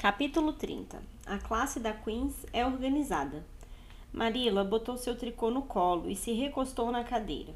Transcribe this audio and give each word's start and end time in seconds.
Capítulo 0.00 0.52
30 0.52 1.02
A 1.26 1.38
classe 1.38 1.80
da 1.80 1.92
Queens 1.92 2.46
é 2.52 2.64
organizada. 2.64 3.44
Marilla 4.12 4.62
botou 4.62 4.96
seu 4.96 5.16
tricô 5.16 5.50
no 5.50 5.62
colo 5.62 6.08
e 6.08 6.14
se 6.14 6.32
recostou 6.34 6.92
na 6.92 7.02
cadeira. 7.02 7.52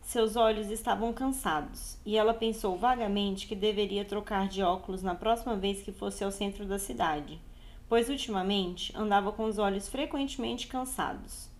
Seus 0.00 0.34
olhos 0.34 0.70
estavam 0.70 1.12
cansados 1.12 1.98
e 2.06 2.16
ela 2.16 2.32
pensou 2.32 2.78
vagamente 2.78 3.46
que 3.46 3.54
deveria 3.54 4.02
trocar 4.02 4.48
de 4.48 4.62
óculos 4.62 5.02
na 5.02 5.14
próxima 5.14 5.56
vez 5.56 5.82
que 5.82 5.92
fosse 5.92 6.24
ao 6.24 6.30
centro 6.30 6.64
da 6.64 6.78
cidade, 6.78 7.38
pois 7.86 8.08
ultimamente 8.08 8.90
andava 8.96 9.30
com 9.30 9.44
os 9.44 9.58
olhos 9.58 9.86
frequentemente 9.86 10.66
cansados. 10.66 11.50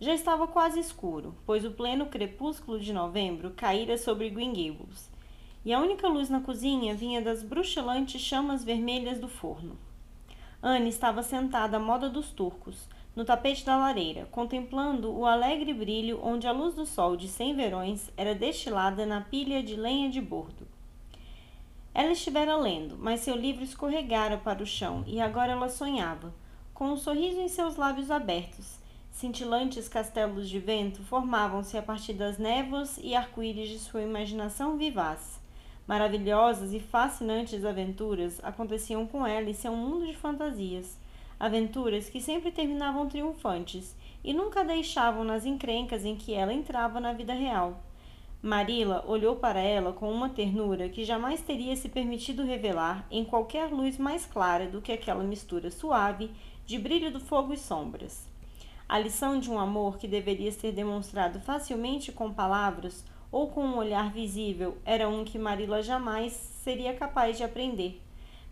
Já 0.00 0.14
estava 0.14 0.48
quase 0.48 0.80
escuro, 0.80 1.34
pois 1.44 1.66
o 1.66 1.70
pleno 1.70 2.06
crepúsculo 2.06 2.80
de 2.80 2.94
novembro 2.94 3.50
caíra 3.50 3.98
sobre 3.98 4.30
Green 4.30 4.54
Gables 4.54 5.19
e 5.64 5.72
a 5.72 5.80
única 5.80 6.08
luz 6.08 6.28
na 6.30 6.40
cozinha 6.40 6.94
vinha 6.94 7.20
das 7.20 7.42
bruxelantes 7.42 8.20
chamas 8.20 8.64
vermelhas 8.64 9.18
do 9.18 9.28
forno. 9.28 9.78
Anne 10.62 10.88
estava 10.88 11.22
sentada 11.22 11.76
à 11.76 11.80
moda 11.80 12.08
dos 12.08 12.30
turcos, 12.30 12.88
no 13.14 13.24
tapete 13.24 13.64
da 13.64 13.76
lareira, 13.76 14.26
contemplando 14.30 15.12
o 15.12 15.26
alegre 15.26 15.74
brilho 15.74 16.20
onde 16.22 16.46
a 16.46 16.52
luz 16.52 16.74
do 16.74 16.86
sol 16.86 17.16
de 17.16 17.28
cem 17.28 17.54
verões 17.54 18.10
era 18.16 18.34
destilada 18.34 19.04
na 19.04 19.20
pilha 19.20 19.62
de 19.62 19.74
lenha 19.76 20.08
de 20.08 20.20
bordo. 20.20 20.66
Ela 21.92 22.12
estivera 22.12 22.56
lendo, 22.56 22.96
mas 22.98 23.20
seu 23.20 23.34
livro 23.34 23.64
escorregara 23.64 24.38
para 24.38 24.62
o 24.62 24.66
chão 24.66 25.02
e 25.06 25.20
agora 25.20 25.52
ela 25.52 25.68
sonhava, 25.68 26.32
com 26.72 26.92
um 26.92 26.96
sorriso 26.96 27.40
em 27.40 27.48
seus 27.48 27.76
lábios 27.76 28.10
abertos. 28.10 28.78
Cintilantes 29.10 29.88
castelos 29.88 30.48
de 30.48 30.58
vento 30.60 31.02
formavam-se 31.02 31.76
a 31.76 31.82
partir 31.82 32.12
das 32.12 32.38
névoas 32.38 32.96
e 33.02 33.14
arco-íris 33.14 33.68
de 33.68 33.78
sua 33.78 34.02
imaginação 34.02 34.76
vivaz. 34.76 35.39
Maravilhosas 35.90 36.72
e 36.72 36.78
fascinantes 36.78 37.64
aventuras 37.64 38.38
aconteciam 38.44 39.04
com 39.08 39.26
ela 39.26 39.50
em 39.50 39.52
seu 39.52 39.74
mundo 39.74 40.06
de 40.06 40.16
fantasias. 40.16 40.96
Aventuras 41.36 42.08
que 42.08 42.20
sempre 42.20 42.52
terminavam 42.52 43.08
triunfantes 43.08 43.96
e 44.22 44.32
nunca 44.32 44.62
deixavam 44.62 45.24
nas 45.24 45.44
encrencas 45.44 46.04
em 46.04 46.14
que 46.14 46.32
ela 46.32 46.52
entrava 46.52 47.00
na 47.00 47.12
vida 47.12 47.32
real. 47.32 47.82
Marila 48.40 49.04
olhou 49.04 49.34
para 49.34 49.58
ela 49.58 49.92
com 49.92 50.08
uma 50.12 50.28
ternura 50.28 50.88
que 50.88 51.02
jamais 51.02 51.42
teria 51.42 51.74
se 51.74 51.88
permitido 51.88 52.44
revelar 52.44 53.04
em 53.10 53.24
qualquer 53.24 53.72
luz 53.72 53.98
mais 53.98 54.24
clara 54.24 54.68
do 54.68 54.80
que 54.80 54.92
aquela 54.92 55.24
mistura 55.24 55.72
suave 55.72 56.30
de 56.64 56.78
brilho 56.78 57.10
do 57.10 57.18
fogo 57.18 57.52
e 57.52 57.58
sombras. 57.58 58.28
A 58.88 58.96
lição 58.96 59.40
de 59.40 59.50
um 59.50 59.58
amor 59.58 59.98
que 59.98 60.06
deveria 60.06 60.52
ser 60.52 60.70
demonstrado 60.70 61.40
facilmente 61.40 62.12
com 62.12 62.32
palavras 62.32 63.04
ou 63.32 63.48
com 63.48 63.64
um 63.64 63.76
olhar 63.76 64.12
visível 64.12 64.76
era 64.84 65.08
um 65.08 65.24
que 65.24 65.38
Marila 65.38 65.82
jamais 65.82 66.32
seria 66.32 66.94
capaz 66.94 67.36
de 67.36 67.44
aprender. 67.44 68.00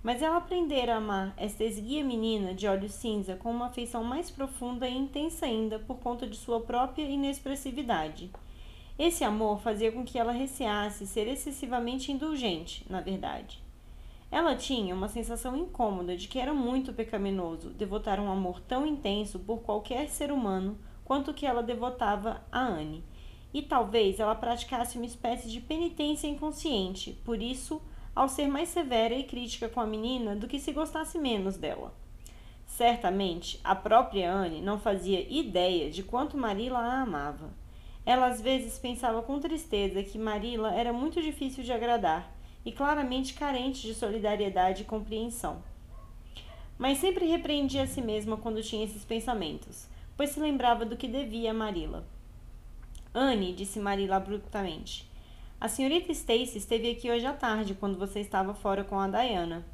Mas 0.03 0.23
ela 0.23 0.37
aprendera 0.37 0.95
a 0.95 0.99
amar 0.99 1.35
esta 1.37 1.65
esguia 1.65 2.05
menina 2.05 2.55
de 2.55 2.69
olhos 2.69 2.93
cinza 2.93 3.35
com 3.35 3.51
uma 3.51 3.67
afeição 3.67 4.05
mais 4.05 4.31
profunda 4.31 4.89
e 4.89 4.97
intensa 4.97 5.47
ainda 5.47 5.79
por 5.79 5.99
conta 5.99 6.27
de 6.27 6.37
sua 6.37 6.61
própria 6.61 7.03
inexpressividade. 7.03 8.31
Esse 8.97 9.25
amor 9.25 9.61
fazia 9.61 9.91
com 9.91 10.05
que 10.05 10.19
ela 10.19 10.33
receasse 10.33 11.07
ser 11.07 11.27
excessivamente 11.27 12.13
indulgente, 12.13 12.85
na 12.89 13.01
verdade. 13.01 13.63
Ela 14.31 14.55
tinha 14.55 14.95
uma 14.95 15.09
sensação 15.09 15.57
incômoda 15.57 16.17
de 16.17 16.29
que 16.29 16.39
era 16.39 16.53
muito 16.53 16.93
pecaminoso 16.93 17.71
devotar 17.71 18.21
um 18.21 18.31
amor 18.31 18.61
tão 18.61 18.87
intenso 18.87 19.39
por 19.39 19.61
qualquer 19.63 20.09
ser 20.09 20.31
humano 20.31 20.79
quanto 21.05 21.33
que 21.33 21.47
ela 21.47 21.63
devotava 21.63 22.43
a 22.53 22.61
Anne 22.61 23.03
e 23.53 23.63
talvez 23.63 24.21
ela 24.21 24.35
praticasse 24.35 24.97
uma 24.97 25.07
espécie 25.07 25.49
de 25.51 25.61
penitência 25.61 26.29
inconsciente, 26.29 27.19
por 27.25 27.41
isso, 27.41 27.81
ao 28.15 28.29
ser 28.29 28.49
mais 28.49 28.69
severa 28.69 29.15
e 29.15 29.25
crítica 29.25 29.69
com 29.69 29.81
a 29.81 29.87
menina 29.87 30.35
do 30.35 30.49
que 30.49 30.59
se 30.59 30.73
gostasse 30.73 31.19
menos 31.19 31.57
dela. 31.57 31.95
Certamente, 32.67 33.59
a 33.65 33.75
própria 33.75 34.31
Anne 34.33 34.61
não 34.61 34.79
fazia 34.79 35.27
ideia 35.29 35.91
de 35.91 36.03
quanto 36.03 36.37
Marilla 36.37 36.79
a 36.79 37.01
amava. 37.03 37.51
Ela 38.05 38.27
às 38.27 38.41
vezes 38.41 38.79
pensava 38.79 39.23
com 39.23 39.39
tristeza 39.39 40.03
que 40.03 40.19
Marilla 40.19 40.73
era 40.75 40.93
muito 40.93 41.21
difícil 41.21 41.65
de 41.65 41.73
agradar 41.73 42.33
e 42.65 42.73
claramente 42.73 43.35
carente 43.35 43.87
de 43.87 43.95
solidariedade 43.95 44.83
e 44.83 44.85
compreensão. 44.85 45.63
Mas 46.79 46.99
sempre 46.99 47.27
repreendia 47.27 47.83
a 47.83 47.87
si 47.87 48.01
mesma 48.01 48.37
quando 48.37 48.63
tinha 48.63 48.85
esses 48.85 49.05
pensamentos, 49.05 49.89
pois 50.17 50.31
se 50.31 50.41
lembrava 50.41 50.85
do 50.85 50.97
que 50.97 51.09
devia 51.09 51.51
a 51.51 51.55
Marilla. 51.55 52.07
Anne, 53.19 53.53
disse 53.53 53.81
Marilla 53.81 54.15
abruptamente. 54.15 55.11
A 55.61 55.67
senhorita 55.67 56.13
Stacy 56.13 56.57
esteve 56.57 56.89
aqui 56.89 57.11
hoje 57.11 57.27
à 57.27 57.33
tarde, 57.33 57.75
quando 57.75 57.99
você 57.99 58.21
estava 58.21 58.55
fora 58.55 58.85
com 58.85 58.97
a 58.97 59.09
Diana. 59.09 59.67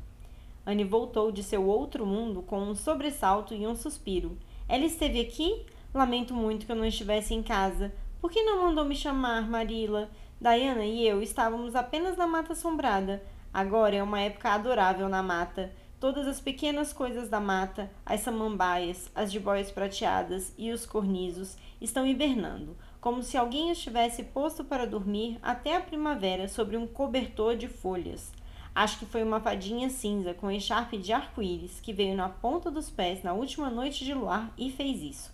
Anne 0.64 0.82
voltou 0.82 1.30
de 1.30 1.42
seu 1.42 1.62
outro 1.66 2.06
mundo 2.06 2.40
com 2.40 2.58
um 2.58 2.74
sobressalto 2.74 3.52
e 3.52 3.66
um 3.66 3.76
suspiro. 3.76 4.38
Ela 4.66 4.86
esteve 4.86 5.20
aqui? 5.20 5.66
Lamento 5.92 6.32
muito 6.32 6.64
que 6.64 6.72
eu 6.72 6.76
não 6.76 6.86
estivesse 6.86 7.34
em 7.34 7.42
casa. 7.42 7.92
Por 8.18 8.30
que 8.30 8.42
não 8.42 8.62
mandou 8.62 8.86
me 8.86 8.96
chamar, 8.96 9.46
Marilla? 9.46 10.08
Diana 10.40 10.86
e 10.86 11.06
eu 11.06 11.22
estávamos 11.22 11.76
apenas 11.76 12.16
na 12.16 12.26
mata 12.26 12.54
assombrada. 12.54 13.22
Agora 13.52 13.94
é 13.94 14.02
uma 14.02 14.20
época 14.20 14.52
adorável 14.52 15.06
na 15.06 15.22
mata. 15.22 15.70
Todas 16.00 16.26
as 16.26 16.40
pequenas 16.40 16.94
coisas 16.94 17.28
da 17.28 17.40
mata, 17.40 17.90
as 18.06 18.20
samambaias, 18.20 19.10
as 19.14 19.30
jiboias 19.30 19.70
prateadas 19.70 20.54
e 20.56 20.72
os 20.72 20.86
cornizos 20.86 21.58
estão 21.78 22.06
hibernando 22.06 22.74
como 23.04 23.22
se 23.22 23.36
alguém 23.36 23.70
estivesse 23.70 24.22
posto 24.22 24.64
para 24.64 24.86
dormir 24.86 25.38
até 25.42 25.76
a 25.76 25.80
primavera 25.82 26.48
sobre 26.48 26.74
um 26.74 26.86
cobertor 26.86 27.54
de 27.54 27.68
folhas. 27.68 28.32
Acho 28.74 28.98
que 28.98 29.04
foi 29.04 29.22
uma 29.22 29.40
fadinha 29.40 29.90
cinza 29.90 30.32
com 30.32 30.50
echarpe 30.50 30.96
de 30.96 31.12
arco-íris 31.12 31.80
que 31.82 31.92
veio 31.92 32.16
na 32.16 32.30
ponta 32.30 32.70
dos 32.70 32.88
pés 32.88 33.22
na 33.22 33.34
última 33.34 33.68
noite 33.68 34.06
de 34.06 34.14
luar 34.14 34.50
e 34.56 34.70
fez 34.70 35.02
isso. 35.02 35.30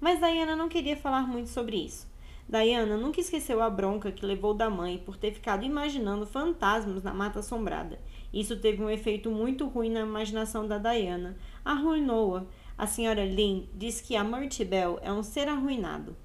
Mas 0.00 0.18
Diana 0.18 0.56
não 0.56 0.68
queria 0.68 0.96
falar 0.96 1.28
muito 1.28 1.48
sobre 1.48 1.76
isso. 1.76 2.10
Diana 2.48 2.96
nunca 2.96 3.20
esqueceu 3.20 3.62
a 3.62 3.70
bronca 3.70 4.10
que 4.10 4.26
levou 4.26 4.52
da 4.52 4.68
mãe 4.68 4.98
por 4.98 5.16
ter 5.16 5.32
ficado 5.32 5.64
imaginando 5.64 6.26
fantasmas 6.26 7.04
na 7.04 7.14
mata 7.14 7.38
assombrada. 7.38 8.00
Isso 8.32 8.56
teve 8.56 8.82
um 8.82 8.90
efeito 8.90 9.30
muito 9.30 9.68
ruim 9.68 9.90
na 9.90 10.00
imaginação 10.00 10.66
da 10.66 10.76
Diana. 10.76 11.36
Arruinou-a. 11.64 12.46
A 12.76 12.88
senhora 12.88 13.24
Lynn 13.24 13.66
diz 13.72 14.00
que 14.00 14.16
a 14.16 14.24
Murty 14.24 14.64
Bell 14.64 14.98
é 15.02 15.12
um 15.12 15.22
ser 15.22 15.46
arruinado. 15.46 16.16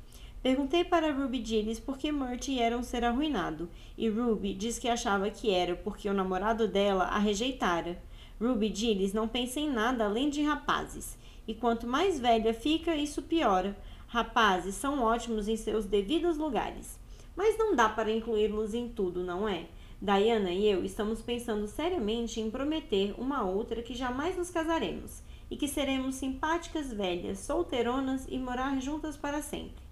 Perguntei 0.47 0.85
para 0.85 1.11
Ruby 1.11 1.43
Gillis 1.43 1.77
por 1.77 1.97
que 1.97 2.09
Murty 2.09 2.57
era 2.57 2.77
um 2.77 2.81
ser 2.81 3.03
arruinado, 3.03 3.69
e 3.97 4.07
Ruby 4.07 4.53
disse 4.53 4.79
que 4.79 4.87
achava 4.87 5.29
que 5.29 5.51
era 5.51 5.75
porque 5.75 6.07
o 6.07 6.13
namorado 6.13 6.69
dela 6.69 7.03
a 7.03 7.19
rejeitara. 7.19 8.01
Ruby 8.39 8.73
Gillis 8.73 9.11
não 9.11 9.27
pensa 9.27 9.59
em 9.59 9.69
nada 9.69 10.05
além 10.05 10.29
de 10.29 10.41
rapazes, 10.41 11.17
e 11.45 11.53
quanto 11.53 11.85
mais 11.85 12.17
velha 12.17 12.53
fica, 12.53 12.95
isso 12.95 13.23
piora. 13.23 13.77
Rapazes 14.07 14.75
são 14.75 15.03
ótimos 15.03 15.49
em 15.49 15.57
seus 15.57 15.85
devidos 15.85 16.37
lugares, 16.37 16.97
mas 17.35 17.57
não 17.57 17.75
dá 17.75 17.89
para 17.89 18.09
incluí-los 18.09 18.73
em 18.73 18.87
tudo, 18.87 19.25
não 19.25 19.49
é? 19.49 19.65
Diana 20.01 20.53
e 20.53 20.65
eu 20.65 20.85
estamos 20.85 21.21
pensando 21.21 21.67
seriamente 21.67 22.39
em 22.39 22.49
prometer 22.49 23.13
uma 23.17 23.43
outra 23.43 23.83
que 23.83 23.93
jamais 23.93 24.37
nos 24.37 24.49
casaremos 24.49 25.21
e 25.51 25.57
que 25.57 25.67
seremos 25.67 26.15
simpáticas 26.15 26.93
velhas, 26.93 27.39
solteironas 27.39 28.25
e 28.29 28.39
morar 28.39 28.79
juntas 28.79 29.17
para 29.17 29.41
sempre. 29.41 29.86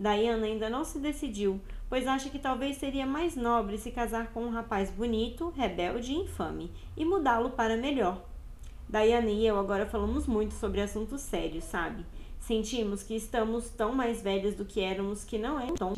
Diana 0.00 0.46
ainda 0.46 0.70
não 0.70 0.82
se 0.82 0.98
decidiu, 0.98 1.60
pois 1.86 2.06
acha 2.06 2.30
que 2.30 2.38
talvez 2.38 2.78
seria 2.78 3.04
mais 3.04 3.36
nobre 3.36 3.76
se 3.76 3.90
casar 3.90 4.32
com 4.32 4.44
um 4.44 4.50
rapaz 4.50 4.90
bonito, 4.90 5.50
rebelde 5.50 6.12
e 6.12 6.16
infame 6.16 6.72
e 6.96 7.04
mudá-lo 7.04 7.50
para 7.50 7.76
melhor. 7.76 8.24
Diana 8.88 9.28
e 9.28 9.46
eu 9.46 9.58
agora 9.58 9.84
falamos 9.84 10.26
muito 10.26 10.54
sobre 10.54 10.80
assuntos 10.80 11.20
sérios, 11.20 11.64
sabe? 11.64 12.06
Sentimos 12.40 13.02
que 13.02 13.14
estamos 13.14 13.68
tão 13.68 13.92
mais 13.92 14.22
velhas 14.22 14.54
do 14.54 14.64
que 14.64 14.80
éramos 14.80 15.22
que 15.22 15.36
não 15.36 15.60
é 15.60 15.66
tão 15.72 15.92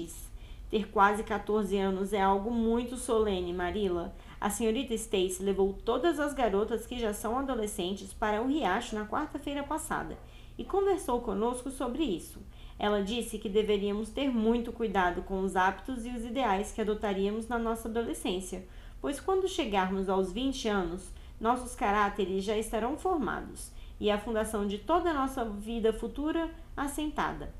Ter 0.69 0.89
quase 0.89 1.23
14 1.23 1.79
anos 1.79 2.13
é 2.13 2.21
algo 2.21 2.51
muito 2.51 2.97
solene, 2.97 3.53
Marilla. 3.53 4.13
A 4.41 4.51
senhorita 4.51 4.95
Stacy 4.95 5.45
levou 5.45 5.73
todas 5.73 6.19
as 6.19 6.35
garotas 6.35 6.87
que 6.87 6.99
já 6.99 7.15
são 7.15 7.39
adolescentes 7.39 8.13
para 8.13 8.43
o 8.43 8.49
riacho 8.49 8.97
na 8.97 9.07
quarta-feira 9.07 9.63
passada 9.63 10.19
e 10.59 10.65
conversou 10.65 11.21
conosco 11.21 11.71
sobre 11.71 12.03
isso. 12.03 12.41
Ela 12.83 13.01
disse 13.01 13.39
que 13.39 13.49
deveríamos 13.49 14.11
ter 14.11 14.29
muito 14.29 14.73
cuidado 14.73 15.23
com 15.23 15.41
os 15.43 15.55
hábitos 15.55 16.05
e 16.05 16.09
os 16.09 16.25
ideais 16.25 16.73
que 16.73 16.81
adotaríamos 16.81 17.47
na 17.47 17.57
nossa 17.57 17.87
adolescência, 17.87 18.67
pois 19.01 19.21
quando 19.21 19.47
chegarmos 19.47 20.09
aos 20.09 20.33
20 20.33 20.67
anos, 20.67 21.09
nossos 21.41 21.77
caráteres 21.77 22.43
já 22.43 22.59
estarão 22.59 22.97
formados 22.97 23.71
e 24.01 24.11
a 24.11 24.19
fundação 24.19 24.67
de 24.67 24.79
toda 24.79 25.11
a 25.11 25.15
nossa 25.15 25.45
vida 25.45 25.93
futura 25.93 26.51
assentada. 26.77 27.55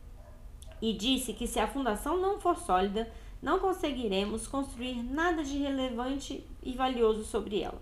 E 0.81 0.93
disse 0.93 1.33
que 1.33 1.47
se 1.47 1.61
a 1.61 1.69
fundação 1.69 2.21
não 2.21 2.41
for 2.41 2.59
sólida, 2.59 3.09
não 3.41 3.61
conseguiremos 3.61 4.49
construir 4.49 5.05
nada 5.05 5.45
de 5.45 5.57
relevante 5.57 6.45
e 6.65 6.73
valioso 6.73 7.23
sobre 7.23 7.61
ela. 7.61 7.81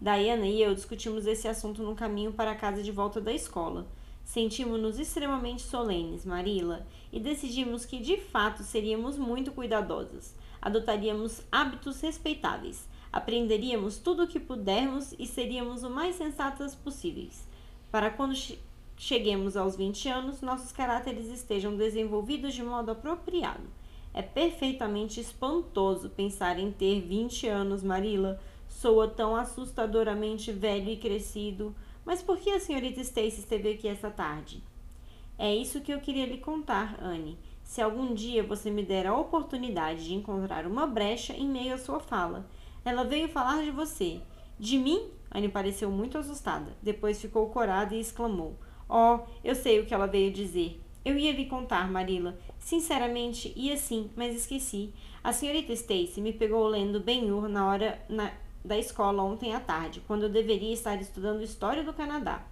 Diana 0.00 0.44
e 0.44 0.60
eu 0.60 0.74
discutimos 0.74 1.24
esse 1.24 1.46
assunto 1.46 1.84
no 1.84 1.94
caminho 1.94 2.32
para 2.32 2.50
a 2.50 2.56
casa 2.56 2.82
de 2.82 2.90
volta 2.90 3.20
da 3.20 3.32
escola. 3.32 3.86
Sentimos-nos 4.24 4.98
extremamente 4.98 5.62
solenes, 5.62 6.24
Marila, 6.24 6.86
e 7.12 7.20
decidimos 7.20 7.84
que 7.84 8.00
de 8.00 8.16
fato 8.16 8.62
seríamos 8.62 9.16
muito 9.16 9.52
cuidadosas. 9.52 10.34
Adotaríamos 10.60 11.42
hábitos 11.52 12.00
respeitáveis. 12.00 12.88
Aprenderíamos 13.12 13.98
tudo 13.98 14.24
o 14.24 14.26
que 14.26 14.40
pudermos 14.40 15.14
e 15.18 15.26
seríamos 15.26 15.84
o 15.84 15.90
mais 15.90 16.16
sensatas 16.16 16.74
possíveis. 16.74 17.46
Para 17.90 18.10
quando 18.10 18.34
cheguemos 18.96 19.56
aos 19.56 19.76
20 19.76 20.08
anos, 20.08 20.40
nossos 20.40 20.72
caráteres 20.72 21.26
estejam 21.26 21.76
desenvolvidos 21.76 22.54
de 22.54 22.62
modo 22.62 22.90
apropriado. 22.90 23.62
É 24.12 24.22
perfeitamente 24.22 25.20
espantoso 25.20 26.08
pensar 26.08 26.58
em 26.58 26.72
ter 26.72 27.00
20 27.00 27.46
anos, 27.48 27.82
Marilla. 27.82 28.40
Soa 28.68 29.06
tão 29.06 29.36
assustadoramente 29.36 30.50
velho 30.50 30.88
e 30.90 30.96
crescido. 30.96 31.74
Mas 32.04 32.22
por 32.22 32.38
que 32.38 32.50
a 32.50 32.60
senhorita 32.60 33.00
Stacy 33.00 33.40
esteve 33.40 33.70
aqui 33.70 33.88
essa 33.88 34.10
tarde? 34.10 34.62
É 35.38 35.54
isso 35.54 35.80
que 35.80 35.92
eu 35.92 36.00
queria 36.00 36.26
lhe 36.26 36.38
contar, 36.38 36.96
Anne. 37.00 37.38
Se 37.62 37.80
algum 37.80 38.14
dia 38.14 38.42
você 38.42 38.70
me 38.70 38.84
der 38.84 39.06
a 39.06 39.16
oportunidade 39.16 40.04
de 40.04 40.14
encontrar 40.14 40.66
uma 40.66 40.86
brecha 40.86 41.32
em 41.32 41.48
meio 41.48 41.74
à 41.74 41.78
sua 41.78 41.98
fala, 41.98 42.48
ela 42.84 43.04
veio 43.04 43.28
falar 43.28 43.62
de 43.62 43.70
você. 43.70 44.20
De 44.58 44.78
mim? 44.78 45.08
Anne 45.30 45.48
pareceu 45.48 45.90
muito 45.90 46.18
assustada. 46.18 46.76
Depois 46.82 47.20
ficou 47.20 47.48
corada 47.48 47.94
e 47.94 48.00
exclamou: 48.00 48.54
Oh, 48.88 49.20
eu 49.42 49.54
sei 49.54 49.80
o 49.80 49.86
que 49.86 49.94
ela 49.94 50.06
veio 50.06 50.30
dizer. 50.30 50.80
Eu 51.04 51.18
ia 51.18 51.32
lhe 51.32 51.46
contar, 51.46 51.90
Marilla. 51.90 52.38
Sinceramente, 52.58 53.52
ia 53.56 53.76
sim, 53.76 54.10
mas 54.14 54.36
esqueci. 54.36 54.92
A 55.22 55.32
senhorita 55.32 55.72
Stacy 55.72 56.20
me 56.20 56.32
pegou 56.32 56.66
lendo 56.66 57.00
Ben-Hur 57.00 57.48
na 57.48 57.66
hora 57.66 58.02
na, 58.08 58.30
da 58.64 58.78
escola 58.78 59.22
ontem 59.22 59.54
à 59.54 59.60
tarde, 59.60 60.02
quando 60.06 60.22
eu 60.22 60.28
deveria 60.28 60.72
estar 60.72 60.98
estudando 61.00 61.42
História 61.42 61.84
do 61.84 61.92
Canadá. 61.92 62.42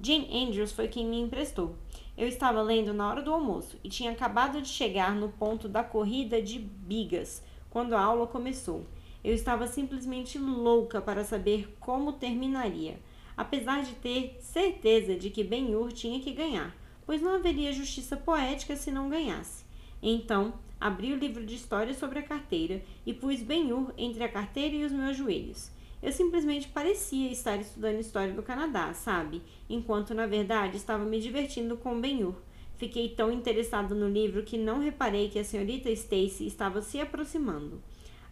Jane 0.00 0.28
Andrews 0.32 0.70
foi 0.70 0.86
quem 0.86 1.04
me 1.04 1.20
emprestou. 1.20 1.74
Eu 2.16 2.28
estava 2.28 2.62
lendo 2.62 2.94
na 2.94 3.10
hora 3.10 3.20
do 3.20 3.32
almoço 3.32 3.76
e 3.82 3.88
tinha 3.88 4.12
acabado 4.12 4.62
de 4.62 4.68
chegar 4.68 5.14
no 5.14 5.30
ponto 5.30 5.68
da 5.68 5.82
corrida 5.82 6.40
de 6.40 6.58
bigas, 6.60 7.42
quando 7.68 7.94
a 7.94 8.00
aula 8.00 8.26
começou. 8.26 8.86
Eu 9.24 9.34
estava 9.34 9.66
simplesmente 9.66 10.38
louca 10.38 11.00
para 11.00 11.24
saber 11.24 11.76
como 11.80 12.12
terminaria, 12.12 13.00
apesar 13.36 13.82
de 13.82 13.94
ter 13.94 14.38
certeza 14.40 15.16
de 15.16 15.30
que 15.30 15.42
Ben-Hur 15.42 15.92
tinha 15.92 16.20
que 16.20 16.32
ganhar, 16.32 16.74
pois 17.04 17.20
não 17.20 17.34
haveria 17.34 17.72
justiça 17.72 18.16
poética 18.16 18.76
se 18.76 18.92
não 18.92 19.08
ganhasse. 19.08 19.64
Então, 20.00 20.54
abri 20.80 21.12
o 21.12 21.18
livro 21.18 21.44
de 21.44 21.54
história 21.54 21.94
sobre 21.94 22.18
a 22.18 22.22
carteira 22.22 22.82
e 23.04 23.12
pus 23.12 23.42
Ben-Hur 23.42 23.92
entre 23.96 24.22
a 24.24 24.28
carteira 24.28 24.76
e 24.76 24.84
os 24.84 24.92
meus 24.92 25.16
joelhos. 25.16 25.70
Eu 26.02 26.12
simplesmente 26.12 26.68
parecia 26.68 27.30
estar 27.30 27.56
estudando 27.56 27.98
história 27.98 28.32
do 28.32 28.42
Canadá, 28.42 28.94
sabe? 28.94 29.42
Enquanto 29.68 30.14
na 30.14 30.26
verdade 30.26 30.76
estava 30.76 31.04
me 31.04 31.20
divertindo 31.20 31.76
com 31.76 32.00
Ben-Hur. 32.00 32.34
Fiquei 32.76 33.08
tão 33.08 33.32
interessado 33.32 33.94
no 33.94 34.08
livro 34.08 34.44
que 34.44 34.56
não 34.56 34.78
reparei 34.78 35.28
que 35.28 35.38
a 35.38 35.44
senhorita 35.44 35.90
Stacy 35.90 36.46
estava 36.46 36.80
se 36.80 37.00
aproximando 37.00 37.82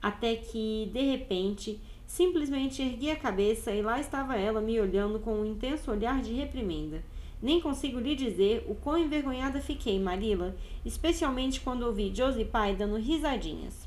até 0.07 0.37
que, 0.37 0.89
de 0.93 1.03
repente, 1.03 1.81
simplesmente 2.07 2.83
ergui 2.83 3.11
a 3.11 3.17
cabeça 3.17 3.73
e 3.73 3.83
lá 3.83 3.99
estava 3.99 4.37
ela 4.37 4.61
me 4.61 4.79
olhando 4.81 5.19
com 5.19 5.41
um 5.41 5.45
intenso 5.45 5.91
olhar 5.91 6.23
de 6.23 6.33
reprimenda. 6.33 7.03
Nem 7.43 7.61
consigo 7.61 7.99
lhe 7.99 8.15
dizer 8.15 8.65
o 8.67 8.75
quão 8.75 8.99
envergonhada 8.99 9.61
fiquei, 9.61 10.01
Marilla, 10.01 10.57
especialmente 10.85 11.61
quando 11.61 11.83
ouvi 11.83 12.13
Josie 12.15 12.45
Pye 12.45 12.75
dando 12.75 12.97
risadinhas. 12.97 13.87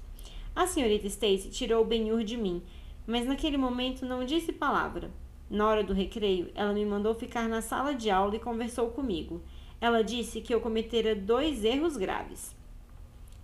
A 0.56 0.68
senhorita 0.68 1.08
Stacy 1.08 1.50
tirou 1.50 1.84
o 1.84 1.88
benhur 1.88 2.24
de 2.24 2.38
mim, 2.38 2.62
mas 3.08 3.26
naquele 3.26 3.58
momento 3.58 4.06
não 4.06 4.26
disse 4.26 4.52
palavra. 4.52 5.10
Na 5.50 5.68
hora 5.68 5.84
do 5.84 5.94
recreio, 5.94 6.52
ela 6.54 6.74
me 6.74 6.86
mandou 6.86 7.16
ficar 7.16 7.50
na 7.50 7.62
sala 7.62 7.94
de 7.94 8.10
aula 8.10 8.36
e 8.36 8.40
conversou 8.40 8.90
comigo. 8.90 9.42
Ela 9.82 10.04
disse 10.04 10.42
que 10.42 10.54
eu 10.54 10.62
cometera 10.62 11.16
dois 11.16 11.64
erros 11.64 11.98
graves. 11.98 12.56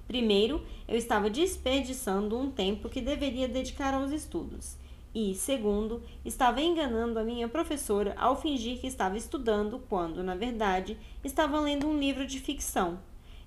Primeiro, 0.08 0.62
eu 0.88 0.96
estava 0.96 1.32
desperdiçando 1.32 2.38
um 2.38 2.52
tempo 2.52 2.90
que 2.90 3.02
deveria 3.02 3.48
dedicar 3.48 3.96
aos 3.96 4.12
estudos. 4.12 4.78
E, 5.16 5.34
segundo, 5.34 6.04
estava 6.26 6.62
enganando 6.62 7.18
a 7.18 7.24
minha 7.24 7.48
professora 7.48 8.14
ao 8.18 8.36
fingir 8.36 8.82
que 8.82 8.88
estava 8.88 9.18
estudando 9.18 9.80
quando, 9.88 10.22
na 10.22 10.36
verdade, 10.36 10.98
estava 11.24 11.58
lendo 11.58 11.88
um 11.88 11.98
livro 11.98 12.28
de 12.28 12.38
ficção. 12.38 13.00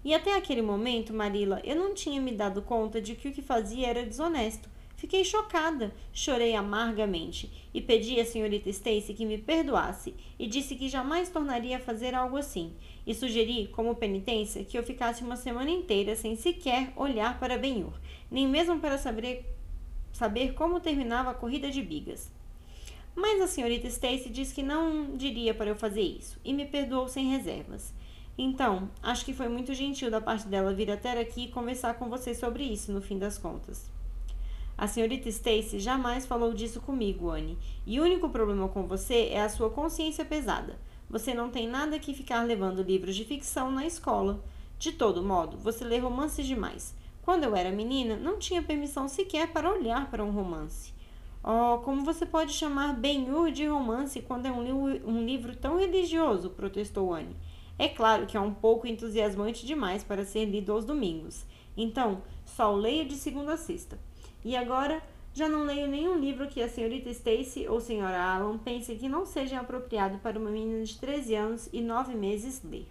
E 0.02 0.14
até 0.14 0.34
aquele 0.34 0.62
momento, 0.62 1.12
Marila, 1.12 1.60
eu 1.62 1.76
não 1.76 1.92
tinha 1.92 2.22
me 2.22 2.32
dado 2.32 2.62
conta 2.62 3.02
de 3.02 3.14
que 3.14 3.28
o 3.28 3.32
que 3.32 3.42
fazia 3.42 3.86
era 3.86 4.06
desonesto. 4.06 4.66
Fiquei 4.96 5.22
chocada, 5.24 5.94
chorei 6.10 6.54
amargamente 6.54 7.68
e 7.72 7.82
pedi 7.82 8.18
à 8.18 8.24
senhorita 8.24 8.70
Stacy 8.70 9.12
que 9.12 9.26
me 9.26 9.36
perdoasse 9.36 10.14
e 10.38 10.46
disse 10.46 10.74
que 10.74 10.88
jamais 10.88 11.28
tornaria 11.28 11.76
a 11.76 11.80
fazer 11.80 12.14
algo 12.14 12.38
assim 12.38 12.72
e 13.06 13.14
sugeri, 13.14 13.68
como 13.68 13.94
penitência, 13.94 14.64
que 14.64 14.76
eu 14.76 14.82
ficasse 14.82 15.22
uma 15.22 15.36
semana 15.36 15.70
inteira 15.70 16.16
sem 16.16 16.34
sequer 16.34 16.92
olhar 16.96 17.38
para 17.38 17.58
Benhur, 17.58 17.92
nem 18.30 18.48
mesmo 18.48 18.80
para 18.80 18.98
saber, 18.98 19.57
saber 20.12 20.54
como 20.54 20.80
terminava 20.80 21.30
a 21.30 21.34
corrida 21.34 21.70
de 21.70 21.82
bigas. 21.82 22.30
Mas 23.14 23.40
a 23.40 23.46
senhorita 23.46 23.88
Stacy 23.88 24.30
disse 24.30 24.54
que 24.54 24.62
não 24.62 25.16
diria 25.16 25.52
para 25.52 25.70
eu 25.70 25.76
fazer 25.76 26.02
isso 26.02 26.38
e 26.44 26.52
me 26.52 26.64
perdoou 26.64 27.08
sem 27.08 27.26
reservas. 27.26 27.92
Então, 28.36 28.88
acho 29.02 29.24
que 29.24 29.34
foi 29.34 29.48
muito 29.48 29.74
gentil 29.74 30.10
da 30.10 30.20
parte 30.20 30.46
dela 30.46 30.72
vir 30.72 30.90
até 30.90 31.18
aqui 31.18 31.44
e 31.44 31.50
conversar 31.50 31.94
com 31.94 32.08
você 32.08 32.32
sobre 32.32 32.62
isso, 32.62 32.92
no 32.92 33.02
fim 33.02 33.18
das 33.18 33.36
contas. 33.36 33.90
A 34.76 34.86
senhorita 34.86 35.28
Stacy 35.28 35.80
jamais 35.80 36.24
falou 36.24 36.54
disso 36.54 36.80
comigo, 36.80 37.30
Anne, 37.30 37.58
e 37.84 37.98
o 37.98 38.04
único 38.04 38.28
problema 38.28 38.68
com 38.68 38.86
você 38.86 39.30
é 39.32 39.40
a 39.40 39.48
sua 39.48 39.70
consciência 39.70 40.24
pesada. 40.24 40.78
Você 41.10 41.34
não 41.34 41.50
tem 41.50 41.66
nada 41.66 41.98
que 41.98 42.14
ficar 42.14 42.44
levando 42.44 42.82
livros 42.82 43.16
de 43.16 43.24
ficção 43.24 43.72
na 43.72 43.84
escola. 43.84 44.40
De 44.78 44.92
todo 44.92 45.24
modo, 45.24 45.56
você 45.56 45.82
lê 45.82 45.98
romances 45.98 46.46
demais. 46.46 46.94
Quando 47.28 47.44
eu 47.44 47.54
era 47.54 47.70
menina, 47.70 48.16
não 48.16 48.38
tinha 48.38 48.62
permissão 48.62 49.06
sequer 49.06 49.52
para 49.52 49.70
olhar 49.70 50.10
para 50.10 50.24
um 50.24 50.30
romance. 50.30 50.94
Oh, 51.44 51.76
como 51.80 52.02
você 52.02 52.24
pode 52.24 52.54
chamar 52.54 52.94
Ben-Hur 52.94 53.50
de 53.50 53.66
romance 53.66 54.22
quando 54.22 54.46
é 54.46 54.50
um, 54.50 54.62
li 54.62 55.02
um 55.04 55.22
livro 55.26 55.54
tão 55.54 55.76
religioso? 55.76 56.48
protestou 56.48 57.12
Anne. 57.12 57.36
É 57.78 57.86
claro 57.86 58.24
que 58.24 58.34
é 58.34 58.40
um 58.40 58.54
pouco 58.54 58.86
entusiasmante 58.86 59.66
demais 59.66 60.02
para 60.02 60.24
ser 60.24 60.46
lido 60.46 60.72
aos 60.72 60.86
domingos. 60.86 61.44
Então, 61.76 62.22
só 62.46 62.72
o 62.72 62.78
leia 62.78 63.04
de 63.04 63.16
segunda 63.16 63.52
a 63.52 63.56
sexta. 63.58 63.98
E 64.42 64.56
agora, 64.56 65.02
já 65.34 65.50
não 65.50 65.64
leio 65.64 65.86
nenhum 65.86 66.18
livro 66.18 66.48
que 66.48 66.62
a 66.62 66.68
senhorita 66.70 67.10
Stacy 67.10 67.68
ou 67.68 67.78
senhora 67.78 68.18
Allan 68.18 68.56
pensem 68.56 68.96
que 68.96 69.06
não 69.06 69.26
seja 69.26 69.60
apropriado 69.60 70.16
para 70.20 70.38
uma 70.38 70.48
menina 70.48 70.82
de 70.82 70.98
13 70.98 71.34
anos 71.34 71.68
e 71.74 71.82
9 71.82 72.14
meses 72.14 72.62
ler. 72.64 72.88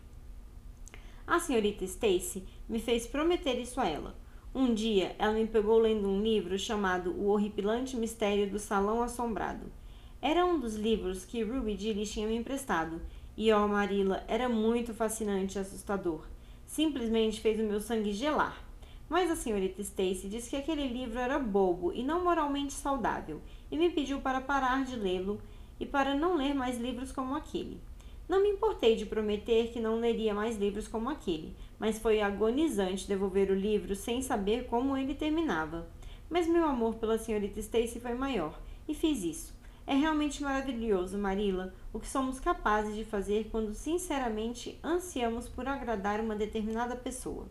A 1.25 1.40
senhorita 1.40 1.83
Stacy 1.86 2.44
me 2.69 2.80
fez 2.80 3.07
prometer 3.07 3.60
isso 3.60 3.81
a 3.81 3.88
ela. 3.88 4.26
Um 4.59 4.74
dia, 4.74 5.15
ela 5.19 5.33
me 5.33 5.45
pegou 5.45 5.77
lendo 5.77 6.09
um 6.09 6.19
livro 6.19 6.57
chamado 6.57 7.12
O 7.12 7.27
Horripilante 7.27 7.95
Mistério 7.95 8.50
do 8.50 8.57
Salão 8.57 9.04
Assombrado. 9.04 9.71
Era 10.19 10.44
um 10.48 10.59
dos 10.59 10.74
livros 10.74 11.24
que 11.24 11.44
Ruby 11.44 11.78
Gillis 11.78 12.11
tinha 12.11 12.28
me 12.28 12.35
emprestado, 12.35 12.99
e, 13.37 13.52
ó, 13.52 13.64
oh, 13.64 13.68
Marilla, 13.68 14.23
era 14.28 14.49
muito 14.49 14.95
fascinante 14.95 15.59
e 15.59 15.61
assustador. 15.61 16.26
Simplesmente 16.66 17.40
fez 17.40 17.59
o 17.59 17.64
meu 17.66 17.80
sangue 17.80 18.11
gelar. 18.11 18.59
Mas 19.07 19.30
a 19.30 19.35
senhorita 19.35 19.80
Stacy 19.80 20.28
disse 20.28 20.49
que 20.49 20.56
aquele 20.56 20.87
livro 20.87 21.19
era 21.19 21.37
bobo 21.37 21.94
e 21.94 22.02
não 22.02 22.23
moralmente 22.23 22.73
saudável 22.73 23.40
e 23.69 23.78
me 23.78 23.92
pediu 23.92 24.21
para 24.21 24.42
parar 24.42 24.83
de 24.83 24.95
lê-lo 24.95 25.40
e 25.80 25.85
para 25.85 26.16
não 26.16 26.35
ler 26.35 26.56
mais 26.56 26.80
livros 26.80 27.11
como 27.11 27.35
aquele. 27.35 27.80
Não 28.28 28.42
me 28.42 28.49
importei 28.49 28.95
de 28.95 29.06
prometer 29.06 29.71
que 29.71 29.80
não 29.80 29.99
leria 29.99 30.33
mais 30.33 30.57
livros 30.57 30.87
como 30.87 31.09
aquele, 31.11 31.56
mas 31.80 32.00
foi 32.00 32.22
agonizante 32.22 33.07
devolver 33.07 33.52
o 33.52 33.56
livro 33.56 33.96
sem 33.96 34.22
saber 34.22 34.66
como 34.68 34.98
ele 34.98 35.14
terminava. 35.14 35.88
Mas 36.30 36.48
meu 36.48 36.66
amor 36.66 36.96
pela 36.96 37.18
senhorita 37.18 37.60
Stacy 37.60 38.00
foi 38.00 38.14
maior, 38.14 38.60
e 38.88 38.94
fiz 38.94 39.24
isso. 39.24 39.57
É 39.86 39.96
realmente 39.96 40.44
maravilhoso, 40.44 41.18
Marilla, 41.18 41.74
o 41.94 42.00
que 42.00 42.07
somos 42.07 42.42
capazes 42.42 42.94
de 42.94 43.06
fazer 43.06 43.48
quando 43.50 43.74
sinceramente 43.74 44.78
ansiamos 44.84 45.48
por 45.48 45.66
agradar 45.66 46.19
uma 46.19 46.36
determinada 46.36 46.96
pessoa. 46.96 47.48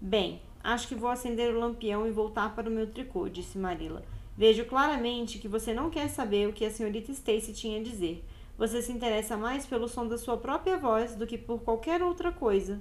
Bem, 0.00 0.40
acho 0.64 0.88
que 0.88 0.94
vou 0.94 1.10
acender 1.10 1.54
o 1.54 1.58
lampião 1.58 2.06
e 2.06 2.10
voltar 2.10 2.54
para 2.54 2.70
o 2.70 2.72
meu 2.72 2.86
tricô, 2.86 3.28
disse 3.28 3.58
Marilla. 3.58 4.02
Vejo 4.34 4.64
claramente 4.64 5.38
que 5.38 5.48
você 5.48 5.74
não 5.74 5.90
quer 5.90 6.08
saber 6.08 6.48
o 6.48 6.52
que 6.52 6.64
a 6.64 6.70
senhorita 6.70 7.12
Stacy 7.12 7.52
tinha 7.52 7.80
a 7.80 7.82
dizer. 7.82 8.24
Você 8.58 8.80
se 8.80 8.92
interessa 8.92 9.36
mais 9.36 9.66
pelo 9.66 9.88
som 9.88 10.06
da 10.06 10.16
sua 10.16 10.38
própria 10.38 10.78
voz 10.78 11.14
do 11.14 11.26
que 11.26 11.36
por 11.36 11.60
qualquer 11.60 12.02
outra 12.02 12.32
coisa. 12.32 12.80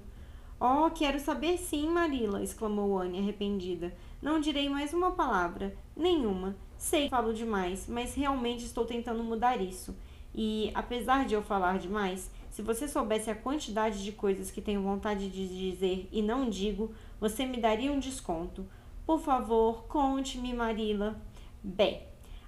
Oh, 0.59 0.89
quero 0.89 1.19
saber 1.19 1.57
sim, 1.57 1.89
Marilla, 1.89 2.41
exclamou 2.41 2.97
Anne, 2.97 3.19
arrependida. 3.19 3.93
Não 4.21 4.39
direi 4.39 4.69
mais 4.69 4.93
uma 4.93 5.11
palavra, 5.11 5.75
nenhuma. 5.95 6.55
Sei 6.77 7.03
que 7.03 7.09
falo 7.09 7.33
demais, 7.33 7.87
mas 7.89 8.15
realmente 8.15 8.65
estou 8.65 8.85
tentando 8.85 9.21
mudar 9.21 9.61
isso. 9.61 9.95
E, 10.33 10.71
apesar 10.73 11.25
de 11.25 11.33
eu 11.33 11.41
falar 11.41 11.77
demais, 11.77 12.31
se 12.49 12.61
você 12.61 12.87
soubesse 12.87 13.29
a 13.29 13.35
quantidade 13.35 14.01
de 14.01 14.13
coisas 14.13 14.49
que 14.49 14.61
tenho 14.61 14.81
vontade 14.81 15.29
de 15.29 15.47
dizer 15.47 16.07
e 16.09 16.21
não 16.21 16.49
digo, 16.49 16.93
você 17.19 17.45
me 17.45 17.57
daria 17.57 17.91
um 17.91 17.99
desconto. 17.99 18.65
Por 19.05 19.19
favor, 19.19 19.85
conte-me, 19.87 20.53
Marila. 20.53 21.21
Bem, 21.61 22.01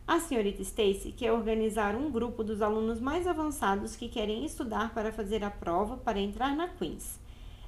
a 0.08 0.22
senhorita 0.22 0.62
Stacy 0.62 1.12
quer 1.12 1.34
organizar 1.34 1.94
um 1.94 2.10
grupo 2.10 2.42
dos 2.42 2.62
alunos 2.62 3.02
mais 3.02 3.28
avançados 3.28 3.98
que 3.98 4.08
querem 4.08 4.46
estudar 4.46 4.94
para 4.94 5.12
fazer 5.12 5.44
a 5.44 5.52
prova 5.52 5.98
para 5.98 6.20
entrar 6.20 6.56
na 6.56 6.70
Queen's. 6.70 7.20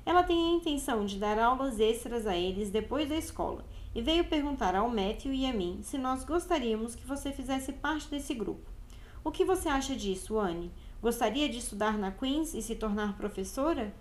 Ela 0.09 0.23
tem 0.23 0.43
a 0.43 0.55
intenção 0.55 1.05
de 1.05 1.19
dar 1.19 1.37
aulas 1.37 1.79
extras 1.79 2.25
a 2.25 2.35
eles 2.35 2.71
depois 2.71 3.07
da 3.07 3.15
escola 3.15 3.63
e 3.93 4.01
veio 4.01 4.25
perguntar 4.25 4.73
ao 4.73 4.89
Matthew 4.89 5.31
e 5.31 5.45
a 5.45 5.53
mim 5.53 5.81
se 5.83 5.99
nós 5.99 6.23
gostaríamos 6.23 6.95
que 6.95 7.05
você 7.05 7.31
fizesse 7.31 7.73
parte 7.73 8.09
desse 8.09 8.33
grupo. 8.33 8.67
O 9.23 9.29
que 9.29 9.45
você 9.45 9.69
acha 9.69 9.95
disso, 9.95 10.39
Anne? 10.39 10.71
Gostaria 10.99 11.47
de 11.47 11.59
estudar 11.59 11.95
na 11.95 12.09
Queen's 12.09 12.55
e 12.55 12.61
se 12.63 12.73
tornar 12.73 13.17
professora? 13.17 13.93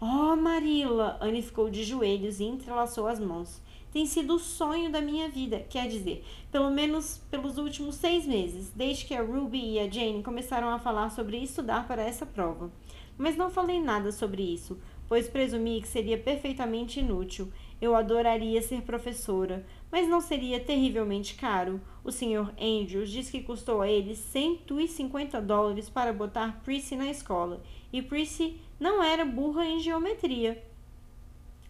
Oh, 0.00 0.34
Marilla! 0.34 1.18
Anne 1.20 1.42
ficou 1.42 1.68
de 1.68 1.84
joelhos 1.84 2.40
e 2.40 2.44
entrelaçou 2.44 3.06
as 3.06 3.20
mãos. 3.20 3.60
Tem 3.92 4.06
sido 4.06 4.36
o 4.36 4.38
sonho 4.38 4.90
da 4.90 5.02
minha 5.02 5.28
vida, 5.28 5.66
quer 5.68 5.86
dizer, 5.88 6.24
pelo 6.50 6.70
menos 6.70 7.20
pelos 7.30 7.58
últimos 7.58 7.96
seis 7.96 8.24
meses, 8.24 8.72
desde 8.74 9.04
que 9.04 9.14
a 9.14 9.20
Ruby 9.20 9.74
e 9.74 9.78
a 9.78 9.90
Jane 9.90 10.22
começaram 10.22 10.70
a 10.70 10.78
falar 10.78 11.10
sobre 11.10 11.36
estudar 11.36 11.86
para 11.86 12.02
essa 12.02 12.24
prova. 12.24 12.70
Mas 13.18 13.36
não 13.36 13.50
falei 13.50 13.78
nada 13.78 14.10
sobre 14.10 14.42
isso, 14.42 14.78
pois 15.10 15.28
presumi 15.28 15.82
que 15.82 15.88
seria 15.88 16.16
perfeitamente 16.16 17.00
inútil. 17.00 17.52
Eu 17.82 17.96
adoraria 17.96 18.62
ser 18.62 18.82
professora, 18.82 19.66
mas 19.90 20.08
não 20.08 20.20
seria 20.20 20.60
terrivelmente 20.60 21.34
caro. 21.34 21.80
O 22.04 22.12
Sr. 22.12 22.54
Andrews 22.56 23.10
diz 23.10 23.28
que 23.28 23.42
custou 23.42 23.82
a 23.82 23.88
ele 23.88 24.14
150 24.14 25.42
dólares 25.42 25.90
para 25.90 26.12
botar 26.12 26.62
Prissy 26.62 26.94
na 26.94 27.10
escola, 27.10 27.60
e 27.92 28.00
Prissy 28.00 28.60
não 28.78 29.02
era 29.02 29.24
burra 29.24 29.66
em 29.66 29.80
geometria. 29.80 30.64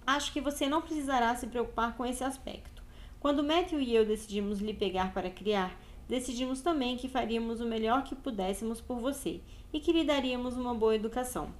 Acho 0.06 0.34
que 0.34 0.40
você 0.42 0.68
não 0.68 0.82
precisará 0.82 1.34
se 1.34 1.46
preocupar 1.46 1.96
com 1.96 2.04
esse 2.04 2.22
aspecto. 2.22 2.82
Quando 3.20 3.42
Matthew 3.42 3.80
e 3.80 3.94
eu 3.94 4.04
decidimos 4.04 4.60
lhe 4.60 4.74
pegar 4.74 5.14
para 5.14 5.30
criar, 5.30 5.80
decidimos 6.06 6.60
também 6.60 6.98
que 6.98 7.08
faríamos 7.08 7.62
o 7.62 7.66
melhor 7.66 8.04
que 8.04 8.14
pudéssemos 8.14 8.82
por 8.82 8.98
você 8.98 9.40
e 9.72 9.80
que 9.80 9.92
lhe 9.92 10.04
daríamos 10.04 10.58
uma 10.58 10.74
boa 10.74 10.94
educação. 10.94 11.54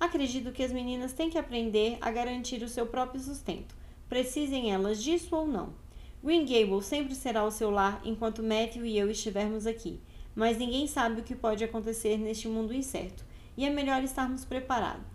Acredito 0.00 0.52
que 0.52 0.62
as 0.62 0.72
meninas 0.72 1.12
têm 1.12 1.28
que 1.28 1.38
aprender 1.38 1.98
a 2.00 2.10
garantir 2.10 2.62
o 2.62 2.68
seu 2.68 2.86
próprio 2.86 3.20
sustento, 3.20 3.74
precisem 4.08 4.72
elas 4.72 5.02
disso 5.02 5.34
ou 5.34 5.46
não. 5.46 5.72
Green 6.22 6.44
Gable 6.44 6.82
sempre 6.82 7.14
será 7.14 7.44
o 7.44 7.50
seu 7.50 7.70
lar 7.70 8.00
enquanto 8.04 8.42
Matthew 8.42 8.86
e 8.86 8.96
eu 8.96 9.10
estivermos 9.10 9.66
aqui, 9.66 10.00
mas 10.34 10.56
ninguém 10.56 10.86
sabe 10.86 11.20
o 11.20 11.24
que 11.24 11.34
pode 11.34 11.64
acontecer 11.64 12.16
neste 12.16 12.46
mundo 12.48 12.72
incerto, 12.72 13.24
e 13.56 13.64
é 13.64 13.70
melhor 13.70 14.02
estarmos 14.04 14.44
preparados. 14.44 15.06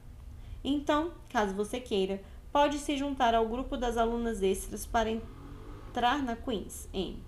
Então, 0.63 1.11
caso 1.29 1.53
você 1.53 1.79
queira, 1.79 2.21
pode 2.51 2.77
se 2.77 2.97
juntar 2.97 3.33
ao 3.33 3.47
grupo 3.47 3.75
das 3.75 3.97
alunas 3.97 4.41
extras 4.41 4.85
para 4.85 5.09
entrar 5.09 6.21
na 6.21 6.35
Queen's, 6.35 6.87
Anne. 6.93 7.23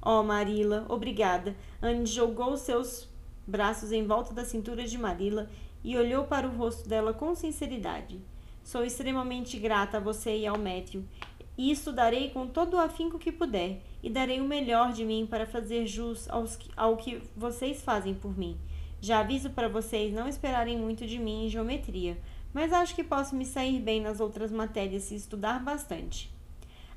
Oh, 0.00 0.22
Marilla, 0.22 0.84
obrigada. 0.88 1.56
Anne 1.80 2.04
jogou 2.04 2.56
seus 2.56 3.08
braços 3.46 3.90
em 3.90 4.06
volta 4.06 4.34
da 4.34 4.44
cintura 4.44 4.84
de 4.84 4.98
Marilla 4.98 5.50
e 5.84 5.96
olhou 5.96 6.24
para 6.24 6.48
o 6.48 6.56
rosto 6.56 6.88
dela 6.88 7.12
com 7.12 7.34
sinceridade. 7.34 8.18
Sou 8.64 8.82
extremamente 8.82 9.58
grata 9.58 9.98
a 9.98 10.00
você 10.00 10.38
e 10.38 10.46
ao 10.46 10.58
Matthew, 10.58 11.04
e 11.56 11.70
estudarei 11.70 12.30
com 12.30 12.48
todo 12.48 12.74
o 12.74 12.80
afinco 12.80 13.18
que 13.18 13.30
puder, 13.30 13.82
e 14.02 14.08
darei 14.08 14.40
o 14.40 14.44
melhor 14.44 14.92
de 14.92 15.04
mim 15.04 15.26
para 15.28 15.46
fazer 15.46 15.86
jus 15.86 16.28
aos, 16.30 16.58
ao 16.76 16.96
que 16.96 17.22
vocês 17.36 17.82
fazem 17.82 18.14
por 18.14 18.36
mim. 18.36 18.56
Já 19.00 19.20
aviso 19.20 19.50
para 19.50 19.68
vocês 19.68 20.14
não 20.14 20.26
esperarem 20.26 20.78
muito 20.78 21.06
de 21.06 21.18
mim 21.18 21.44
em 21.44 21.50
geometria, 21.50 22.16
mas 22.54 22.72
acho 22.72 22.94
que 22.94 23.04
posso 23.04 23.36
me 23.36 23.44
sair 23.44 23.80
bem 23.80 24.00
nas 24.00 24.18
outras 24.18 24.50
matérias 24.50 25.02
se 25.02 25.14
estudar 25.14 25.62
bastante. 25.62 26.32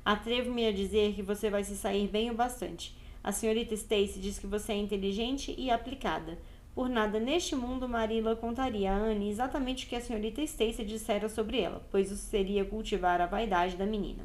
Atrevo-me 0.04 0.66
a 0.66 0.72
dizer 0.72 1.12
que 1.12 1.22
você 1.22 1.50
vai 1.50 1.62
se 1.62 1.76
sair 1.76 2.08
bem 2.08 2.30
o 2.30 2.34
bastante. 2.34 2.96
A 3.22 3.30
senhorita 3.30 3.74
Stacy 3.74 4.20
diz 4.20 4.38
que 4.38 4.46
você 4.46 4.72
é 4.72 4.76
inteligente 4.76 5.54
e 5.58 5.70
aplicada. 5.70 6.38
Por 6.78 6.88
nada 6.88 7.18
neste 7.18 7.56
mundo 7.56 7.88
Marilla 7.88 8.36
contaria 8.36 8.92
a 8.92 8.96
Anne 8.96 9.30
exatamente 9.30 9.84
o 9.84 9.88
que 9.88 9.96
a 9.96 10.00
senhorita 10.00 10.40
Stacy 10.42 10.84
dissera 10.84 11.28
sobre 11.28 11.60
ela, 11.60 11.84
pois 11.90 12.08
isso 12.08 12.28
seria 12.28 12.64
cultivar 12.64 13.20
a 13.20 13.26
vaidade 13.26 13.74
da 13.74 13.84
menina. 13.84 14.24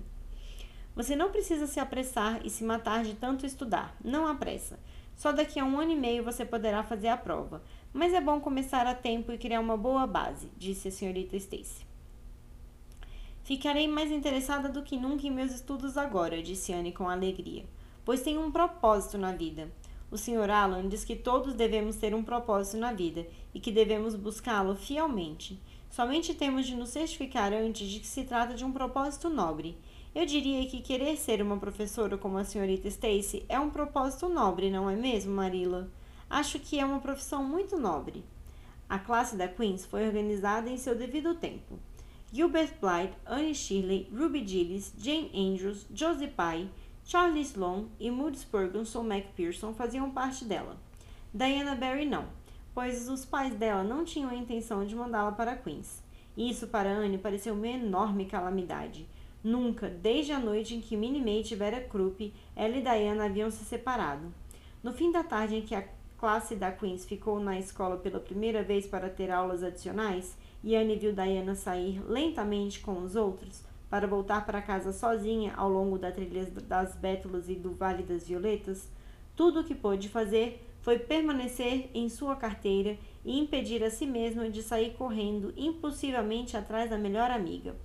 Você 0.95 1.15
não 1.15 1.31
precisa 1.31 1.65
se 1.65 1.79
apressar 1.79 2.45
e 2.45 2.51
se 2.51 2.63
matar 2.63 3.03
de 3.03 3.15
tanto 3.15 3.43
estudar. 3.43 3.97
Não 4.05 4.27
há 4.27 4.35
pressa. 4.35 4.77
Só 5.15 5.31
daqui 5.31 5.59
a 5.59 5.65
um 5.65 5.79
ano 5.79 5.93
e 5.93 5.95
meio 5.95 6.23
você 6.23 6.45
poderá 6.45 6.83
fazer 6.83 7.07
a 7.07 7.17
prova. 7.17 7.63
Mas 7.91 8.13
é 8.13 8.21
bom 8.21 8.39
começar 8.39 8.85
a 8.85 8.93
tempo 8.93 9.31
e 9.31 9.37
criar 9.39 9.59
uma 9.59 9.75
boa 9.75 10.05
base, 10.05 10.47
disse 10.55 10.89
a 10.89 10.91
senhorita 10.91 11.35
Stacy. 11.35 11.83
Ficarei 13.41 13.87
mais 13.87 14.11
interessada 14.11 14.69
do 14.69 14.83
que 14.83 14.95
nunca 14.95 15.25
em 15.25 15.31
meus 15.31 15.51
estudos 15.51 15.97
agora, 15.97 16.43
disse 16.43 16.71
Anne 16.71 16.91
com 16.91 17.09
alegria, 17.09 17.65
pois 18.05 18.21
tenho 18.21 18.45
um 18.45 18.51
propósito 18.51 19.17
na 19.17 19.31
vida. 19.31 19.71
O 20.13 20.17
Sr. 20.17 20.51
Alan 20.51 20.87
diz 20.87 21.03
que 21.03 21.15
todos 21.15 21.55
devemos 21.55 21.95
ter 21.95 22.13
um 22.13 22.21
propósito 22.21 22.77
na 22.77 22.93
vida 22.93 23.25
e 23.51 23.59
que 23.59 23.71
devemos 23.71 24.13
buscá-lo 24.13 24.75
fielmente. 24.75 25.59
Somente 25.89 26.35
temos 26.35 26.67
de 26.67 26.75
nos 26.75 26.89
certificar 26.89 27.51
antes 27.51 27.87
de 27.87 27.99
que 27.99 28.05
se 28.05 28.23
trata 28.23 28.53
de 28.53 28.63
um 28.63 28.71
propósito 28.71 29.27
nobre. 29.27 29.75
Eu 30.13 30.23
diria 30.27 30.69
que 30.69 30.83
querer 30.83 31.17
ser 31.17 31.41
uma 31.41 31.57
professora 31.57 32.15
como 32.15 32.37
a 32.37 32.43
senhorita 32.43 32.87
Stacy 32.89 33.43
é 33.49 33.59
um 33.59 33.71
propósito 33.71 34.29
nobre, 34.29 34.69
não 34.69 34.87
é 34.87 34.95
mesmo, 34.95 35.33
Marilla? 35.33 35.89
Acho 36.29 36.59
que 36.59 36.79
é 36.79 36.85
uma 36.85 36.99
profissão 36.99 37.43
muito 37.43 37.75
nobre. 37.75 38.23
A 38.87 38.99
classe 38.99 39.35
da 39.35 39.47
Queens 39.47 39.83
foi 39.83 40.05
organizada 40.05 40.69
em 40.69 40.77
seu 40.77 40.95
devido 40.95 41.33
tempo. 41.33 41.79
Gilbert 42.31 42.73
Blythe, 42.79 43.17
Anne 43.25 43.55
Shirley, 43.55 44.07
Ruby 44.15 44.47
Gillis, 44.47 44.93
Jane 44.95 45.31
Andrews, 45.33 45.87
Josie 45.91 46.27
Pye, 46.27 46.69
Charlie 47.05 47.41
Sloan 47.41 47.85
e 47.99 48.09
Moody 48.09 48.39
Spurgeon 48.39 48.83
McPherson 49.03 49.73
faziam 49.73 50.09
parte 50.09 50.45
dela. 50.45 50.77
Diana 51.33 51.75
Barry 51.75 52.05
não, 52.05 52.25
pois 52.73 53.09
os 53.09 53.25
pais 53.25 53.53
dela 53.55 53.83
não 53.83 54.05
tinham 54.05 54.29
a 54.29 54.35
intenção 54.35 54.85
de 54.85 54.95
mandá-la 54.95 55.33
para 55.33 55.55
Queens. 55.55 56.01
Isso 56.35 56.67
para 56.67 56.89
Anne 56.89 57.17
pareceu 57.17 57.53
uma 57.53 57.67
enorme 57.67 58.25
calamidade. 58.25 59.07
Nunca, 59.43 59.89
desde 59.89 60.31
a 60.31 60.39
noite 60.39 60.75
em 60.75 60.81
que 60.81 60.95
Minnie 60.95 61.21
May 61.21 61.43
tivera 61.43 61.81
Krupp, 61.81 62.33
ela 62.55 62.77
e 62.77 62.81
Diana 62.81 63.25
haviam 63.25 63.51
se 63.51 63.65
separado. 63.65 64.33
No 64.81 64.93
fim 64.93 65.11
da 65.11 65.23
tarde 65.23 65.57
em 65.57 65.61
que 65.61 65.75
a 65.75 65.87
classe 66.17 66.55
da 66.55 66.71
Queens 66.71 67.03
ficou 67.03 67.37
na 67.37 67.59
escola 67.59 67.97
pela 67.97 68.19
primeira 68.19 68.63
vez 68.63 68.87
para 68.87 69.09
ter 69.09 69.29
aulas 69.29 69.61
adicionais 69.61 70.37
e 70.63 70.73
Anne 70.73 70.95
viu 70.95 71.11
Diana 71.11 71.53
sair 71.53 72.01
lentamente 72.07 72.79
com 72.79 73.03
os 73.03 73.17
outros 73.17 73.61
para 73.93 74.07
voltar 74.07 74.43
para 74.43 74.59
casa 74.59 74.91
sozinha 74.91 75.53
ao 75.55 75.69
longo 75.69 75.99
da 75.99 76.11
trilha 76.11 76.45
das 76.67 76.95
Bétulas 76.95 77.47
e 77.47 77.53
do 77.53 77.73
Vale 77.73 78.01
das 78.01 78.27
Violetas, 78.27 78.89
tudo 79.35 79.59
o 79.59 79.63
que 79.63 79.75
pôde 79.75 80.09
fazer 80.09 80.67
foi 80.81 80.97
permanecer 80.97 81.91
em 81.93 82.09
sua 82.09 82.35
carteira 82.35 82.97
e 83.23 83.37
impedir 83.37 83.83
a 83.83 83.91
si 83.91 84.07
mesma 84.07 84.49
de 84.49 84.63
sair 84.63 84.95
correndo 84.95 85.53
impulsivamente 85.55 86.57
atrás 86.57 86.89
da 86.89 86.97
melhor 86.97 87.29
amiga. 87.29 87.75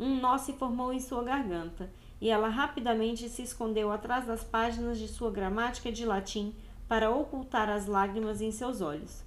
Um 0.00 0.20
nó 0.20 0.36
se 0.36 0.52
formou 0.54 0.92
em 0.92 0.98
sua 0.98 1.22
garganta 1.22 1.88
e 2.20 2.28
ela 2.28 2.48
rapidamente 2.48 3.28
se 3.28 3.42
escondeu 3.42 3.92
atrás 3.92 4.26
das 4.26 4.42
páginas 4.42 4.98
de 4.98 5.06
sua 5.06 5.30
gramática 5.30 5.92
de 5.92 6.04
latim 6.04 6.52
para 6.88 7.08
ocultar 7.08 7.70
as 7.70 7.86
lágrimas 7.86 8.40
em 8.40 8.50
seus 8.50 8.80
olhos. 8.80 9.22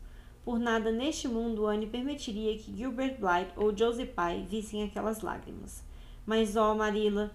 Por 0.46 0.60
nada 0.60 0.92
neste 0.92 1.28
mundo 1.28 1.66
Anne 1.66 1.88
permitiria 1.88 2.56
que 2.56 2.78
Gilbert 2.78 3.18
Blythe 3.20 3.54
ou 3.58 3.75
Josie 3.75 4.06
Pye 4.06 4.46
vissem 4.48 4.84
aquelas 4.84 5.22
lágrimas. 5.22 5.84
Mas, 6.24 6.56
ó, 6.56 6.72
oh, 6.72 6.75
Marilla, 6.75 7.32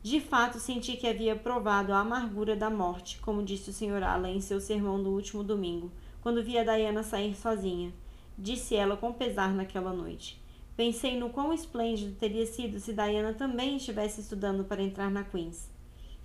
de 0.00 0.20
fato 0.20 0.60
senti 0.60 0.96
que 0.96 1.08
havia 1.08 1.34
provado 1.34 1.92
a 1.92 1.98
amargura 1.98 2.54
da 2.54 2.70
morte, 2.70 3.18
como 3.18 3.42
disse 3.42 3.70
o 3.70 3.72
Sr. 3.72 4.04
Allen 4.04 4.36
em 4.36 4.40
seu 4.40 4.60
sermão 4.60 5.02
do 5.02 5.10
último 5.10 5.42
domingo, 5.42 5.90
quando 6.22 6.40
via 6.40 6.64
Diana 6.64 7.02
sair 7.02 7.34
sozinha. 7.34 7.92
Disse 8.38 8.76
ela 8.76 8.96
com 8.96 9.12
pesar 9.12 9.52
naquela 9.52 9.92
noite. 9.92 10.40
Pensei 10.76 11.18
no 11.18 11.30
quão 11.30 11.52
esplêndido 11.52 12.14
teria 12.14 12.46
sido 12.46 12.78
se 12.78 12.92
Diana 12.92 13.34
também 13.34 13.76
estivesse 13.76 14.20
estudando 14.20 14.62
para 14.62 14.84
entrar 14.84 15.10
na 15.10 15.24
Queen's. 15.24 15.68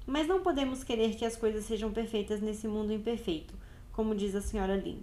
Mas 0.06 0.28
não 0.28 0.44
podemos 0.44 0.84
querer 0.84 1.16
que 1.16 1.26
as 1.26 1.36
coisas 1.36 1.66
sejam 1.66 1.92
perfeitas 1.92 2.42
nesse 2.42 2.68
mundo 2.68 2.94
imperfeito, 2.94 3.56
como 3.92 4.14
diz 4.14 4.36
a 4.36 4.42
senhora 4.42 4.76
Lind. 4.76 5.02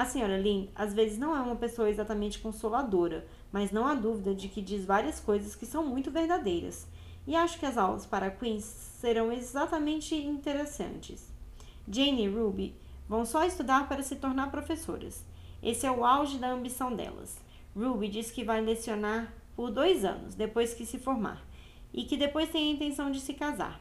A 0.00 0.06
senhora 0.06 0.38
Lind 0.38 0.70
às 0.74 0.94
vezes 0.94 1.18
não 1.18 1.36
é 1.36 1.42
uma 1.42 1.56
pessoa 1.56 1.90
exatamente 1.90 2.38
consoladora, 2.38 3.26
mas 3.52 3.70
não 3.70 3.86
há 3.86 3.94
dúvida 3.94 4.34
de 4.34 4.48
que 4.48 4.62
diz 4.62 4.82
várias 4.82 5.20
coisas 5.20 5.54
que 5.54 5.66
são 5.66 5.86
muito 5.86 6.10
verdadeiras. 6.10 6.88
E 7.26 7.36
acho 7.36 7.58
que 7.58 7.66
as 7.66 7.76
aulas 7.76 8.06
para 8.06 8.30
Queens 8.30 8.64
serão 8.64 9.30
exatamente 9.30 10.14
interessantes. 10.14 11.30
Jane 11.86 12.24
e 12.24 12.28
Ruby 12.30 12.74
vão 13.06 13.26
só 13.26 13.44
estudar 13.44 13.90
para 13.90 14.02
se 14.02 14.16
tornar 14.16 14.50
professoras. 14.50 15.22
Esse 15.62 15.84
é 15.84 15.90
o 15.90 16.02
auge 16.02 16.38
da 16.38 16.50
ambição 16.50 16.96
delas. 16.96 17.38
Ruby 17.76 18.08
diz 18.08 18.30
que 18.30 18.42
vai 18.42 18.62
lecionar 18.62 19.30
por 19.54 19.70
dois 19.70 20.02
anos, 20.02 20.34
depois 20.34 20.72
que 20.72 20.86
se 20.86 20.98
formar, 20.98 21.46
e 21.92 22.04
que 22.04 22.16
depois 22.16 22.48
tem 22.48 22.70
a 22.70 22.74
intenção 22.74 23.10
de 23.10 23.20
se 23.20 23.34
casar. 23.34 23.78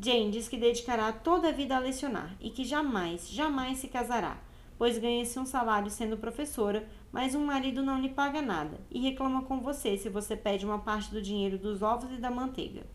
Jane 0.00 0.30
diz 0.30 0.48
que 0.48 0.56
dedicará 0.56 1.12
toda 1.12 1.48
a 1.48 1.52
vida 1.52 1.76
a 1.76 1.78
lecionar 1.78 2.34
e 2.40 2.48
que 2.48 2.64
jamais, 2.64 3.28
jamais 3.28 3.76
se 3.76 3.88
casará, 3.88 4.47
pois 4.78 4.96
ganha-se 4.96 5.38
um 5.38 5.44
salário 5.44 5.90
sendo 5.90 6.16
professora, 6.16 6.88
mas 7.10 7.34
um 7.34 7.44
marido 7.44 7.82
não 7.82 8.00
lhe 8.00 8.08
paga 8.08 8.40
nada 8.40 8.80
e 8.90 9.00
reclama 9.00 9.42
com 9.42 9.60
você 9.60 9.98
se 9.98 10.08
você 10.08 10.36
pede 10.36 10.64
uma 10.64 10.78
parte 10.78 11.10
do 11.10 11.20
dinheiro 11.20 11.58
dos 11.58 11.82
ovos 11.82 12.12
e 12.12 12.16
da 12.16 12.30
manteiga. 12.30 12.86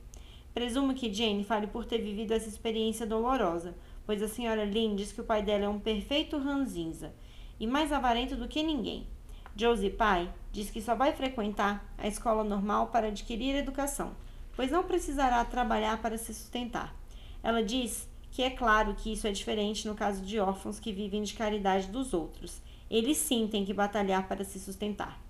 Presumo 0.54 0.94
que 0.94 1.14
Jane 1.14 1.44
fale 1.44 1.68
por 1.68 1.84
ter 1.84 1.98
vivido 2.00 2.32
essa 2.32 2.48
experiência 2.48 3.06
dolorosa, 3.06 3.76
pois 4.06 4.22
a 4.22 4.28
senhora 4.28 4.64
Lynn 4.64 4.96
diz 4.96 5.12
que 5.12 5.20
o 5.20 5.26
pai 5.26 5.44
dela 5.44 5.66
é 5.66 5.70
um 5.70 5.80
perfeito 5.80 6.38
ranzinza 6.38 7.14
e 7.60 7.68
mais 7.68 7.92
avarento 7.92 8.36
do 8.36 8.48
que 8.48 8.64
ninguém. 8.64 9.08
Josie 9.56 9.90
Pye 9.90 10.30
diz 10.52 10.70
que 10.70 10.82
só 10.82 10.96
vai 10.96 11.12
frequentar 11.12 11.94
a 11.98 12.08
escola 12.08 12.44
normal 12.44 12.88
para 12.88 13.08
adquirir 13.08 13.56
educação, 13.56 14.16
pois 14.56 14.72
não 14.72 14.84
precisará 14.84 15.44
trabalhar 15.44 16.02
para 16.02 16.18
se 16.18 16.34
sustentar. 16.34 16.96
Ela 17.44 17.64
diz 17.64 18.10
que 18.34 18.42
é 18.42 18.50
claro 18.50 18.96
que 18.96 19.14
isso 19.14 19.28
é 19.28 19.32
diferente 19.32 19.88
no 19.88 19.94
caso 19.94 20.26
de 20.26 20.40
órfãos 20.40 20.80
que 20.80 20.92
vivem 20.92 21.22
de 21.22 21.36
caridade 21.36 21.92
dos 21.92 22.16
outros. 22.16 22.60
Eles 22.90 23.18
sim 23.18 23.48
têm 23.48 23.64
que 23.64 23.76
batalhar 23.76 24.28
para 24.28 24.44
se 24.44 24.60
sustentar. 24.60 25.22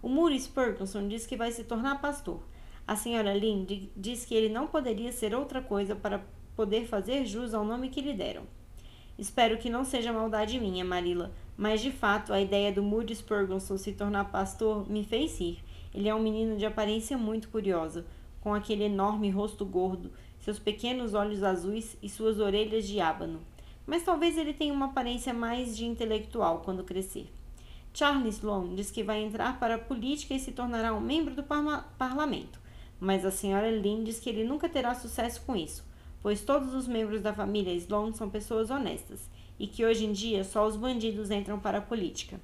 O 0.00 0.08
Maurice 0.08 0.48
Ferguson 0.48 1.06
diz 1.06 1.26
que 1.26 1.36
vai 1.36 1.52
se 1.52 1.64
tornar 1.64 2.00
pastor. 2.00 2.40
A 2.86 2.96
senhora 2.96 3.34
Lynn 3.34 3.66
diz 3.94 4.24
que 4.24 4.34
ele 4.34 4.48
não 4.48 4.66
poderia 4.66 5.12
ser 5.12 5.34
outra 5.34 5.60
coisa 5.60 5.94
para 5.94 6.24
poder 6.56 6.86
fazer 6.86 7.26
jus 7.26 7.52
ao 7.52 7.62
nome 7.62 7.90
que 7.90 8.00
lhe 8.00 8.14
deram. 8.14 8.44
Espero 9.18 9.58
que 9.58 9.68
não 9.68 9.84
seja 9.84 10.14
maldade 10.14 10.58
minha, 10.58 10.86
Marilla, 10.86 11.30
mas 11.58 11.82
de 11.82 11.92
fato 11.92 12.32
a 12.32 12.40
ideia 12.40 12.72
do 12.72 12.82
Moody 12.82 13.14
Ferguson 13.16 13.76
se 13.76 13.92
tornar 13.92 14.32
pastor 14.32 14.88
me 14.90 15.04
fez 15.04 15.38
rir. 15.38 15.62
Ele 15.94 16.08
é 16.08 16.14
um 16.14 16.22
menino 16.22 16.56
de 16.56 16.64
aparência 16.64 17.18
muito 17.18 17.50
curiosa, 17.50 18.06
com 18.40 18.54
aquele 18.54 18.84
enorme 18.84 19.28
rosto 19.28 19.66
gordo, 19.66 20.10
seus 20.42 20.58
pequenos 20.58 21.14
olhos 21.14 21.42
azuis 21.42 21.96
e 22.02 22.08
suas 22.08 22.38
orelhas 22.38 22.86
de 22.86 23.00
ábano. 23.00 23.40
Mas 23.86 24.02
talvez 24.02 24.36
ele 24.36 24.52
tenha 24.52 24.74
uma 24.74 24.86
aparência 24.86 25.32
mais 25.32 25.76
de 25.76 25.86
intelectual 25.86 26.60
quando 26.64 26.84
crescer. 26.84 27.32
Charles 27.94 28.36
Sloane 28.36 28.74
diz 28.74 28.90
que 28.90 29.02
vai 29.02 29.22
entrar 29.22 29.58
para 29.58 29.76
a 29.76 29.78
política 29.78 30.34
e 30.34 30.40
se 30.40 30.52
tornará 30.52 30.92
um 30.92 31.00
membro 31.00 31.34
do 31.34 31.42
parlamento, 31.42 32.58
mas 32.98 33.24
a 33.24 33.30
senhora 33.30 33.70
Lynn 33.70 34.02
diz 34.02 34.18
que 34.18 34.30
ele 34.30 34.44
nunca 34.44 34.68
terá 34.68 34.94
sucesso 34.94 35.42
com 35.46 35.54
isso, 35.54 35.84
pois 36.22 36.40
todos 36.40 36.74
os 36.74 36.88
membros 36.88 37.20
da 37.20 37.32
família 37.32 37.74
Sloane 37.74 38.14
são 38.14 38.30
pessoas 38.30 38.70
honestas 38.70 39.28
e 39.58 39.66
que 39.66 39.84
hoje 39.84 40.06
em 40.06 40.12
dia 40.12 40.42
só 40.42 40.66
os 40.66 40.76
bandidos 40.76 41.30
entram 41.30 41.60
para 41.60 41.78
a 41.78 41.82
política. 41.82 42.40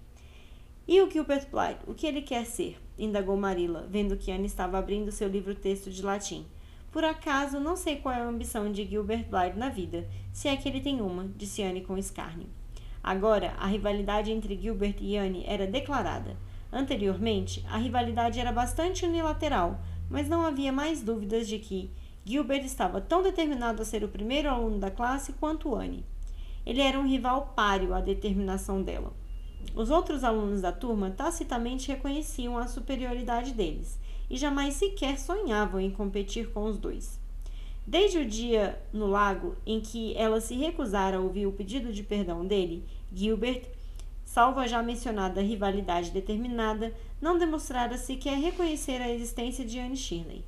E 0.87 1.01
o 1.03 1.11
Gilbert 1.11 1.49
Blythe, 1.51 1.85
o 1.87 1.95
que 1.95 2.07
ele 2.07 2.23
quer 2.23 2.47
ser? 2.47 2.79
indagou 2.99 3.37
Marilla, 3.37 3.87
vendo 3.89 4.17
que 4.17 4.31
Anne 4.31 4.47
estava 4.47 4.79
abrindo 4.79 5.13
seu 5.13 5.29
livro-texto 5.29 5.91
de 5.91 6.03
latim. 6.03 6.47
Por 6.91 7.05
acaso, 7.05 7.61
não 7.61 7.77
sei 7.77 7.97
qual 7.97 8.15
é 8.15 8.21
a 8.21 8.27
ambição 8.27 8.73
de 8.73 8.85
Gilbert 8.85 9.27
Blythe 9.29 9.59
na 9.59 9.69
vida, 9.69 10.09
se 10.33 10.49
é 10.49 10.57
que 10.57 10.67
ele 10.67 10.81
tem 10.81 11.03
uma, 11.03 11.29
disse 11.37 11.63
Anne 11.63 11.83
com 11.83 11.99
escárnio. 11.99 12.47
Agora, 13.03 13.55
a 13.59 13.67
rivalidade 13.67 14.33
entre 14.33 14.59
Gilbert 14.59 14.97
e 15.01 15.17
Anne 15.17 15.45
era 15.47 15.67
declarada. 15.67 16.35
Anteriormente, 16.73 17.65
a 17.69 17.77
rivalidade 17.77 18.41
era 18.41 18.51
bastante 18.51 19.05
unilateral, 19.05 19.79
mas 20.09 20.29
não 20.29 20.43
havia 20.45 20.73
mais 20.73 21.03
dúvidas 21.03 21.47
de 21.47 21.59
que 21.59 21.91
Gilbert 22.25 22.65
estava 22.65 23.03
tão 23.03 23.23
determinado 23.23 23.83
a 23.83 23.85
ser 23.85 24.03
o 24.03 24.09
primeiro 24.09 24.49
aluno 24.49 24.79
da 24.79 24.91
classe 24.91 25.35
quanto 25.35 25.75
Anne. 25.75 26.05
Ele 26.65 26.81
era 26.81 26.99
um 26.99 27.07
rival 27.07 27.53
páreo 27.55 27.95
à 27.95 28.01
determinação 28.01 28.83
dela. 28.83 29.13
Os 29.75 29.91
outros 29.91 30.25
alunos 30.25 30.63
da 30.63 30.73
turma 30.73 31.11
tacitamente 31.11 31.89
reconheciam 31.89 32.57
a 32.57 32.67
superioridade 32.67 33.53
deles 33.53 33.99
e 34.31 34.37
jamais 34.37 34.75
sequer 34.75 35.19
sonhavam 35.19 35.81
em 35.81 35.91
competir 35.91 36.51
com 36.51 36.65
os 36.65 36.79
dois. 36.79 37.19
Desde 37.87 38.19
o 38.19 38.27
dia 38.27 38.79
no 38.93 39.07
lago 39.07 39.57
em 39.67 39.81
que 39.81 40.15
ela 40.15 40.41
se 40.41 40.55
recusara 40.55 41.17
a 41.17 41.21
ouvir 41.21 41.47
o 41.47 41.53
pedido 41.53 41.93
de 41.93 42.03
perdão 42.03 42.45
dele, 42.45 42.85
Gilbert, 43.13 43.63
salvo 44.25 44.61
a 44.61 44.67
já 44.67 44.83
mencionada 44.83 45.41
rivalidade 45.41 46.11
determinada, 46.11 46.95
não 47.19 47.39
demonstrara 47.39 47.97
sequer 47.97 48.37
reconhecer 48.39 49.01
a 49.01 49.11
existência 49.11 49.65
de 49.65 49.79
Anne 49.79 49.97
Shirley. 49.97 50.45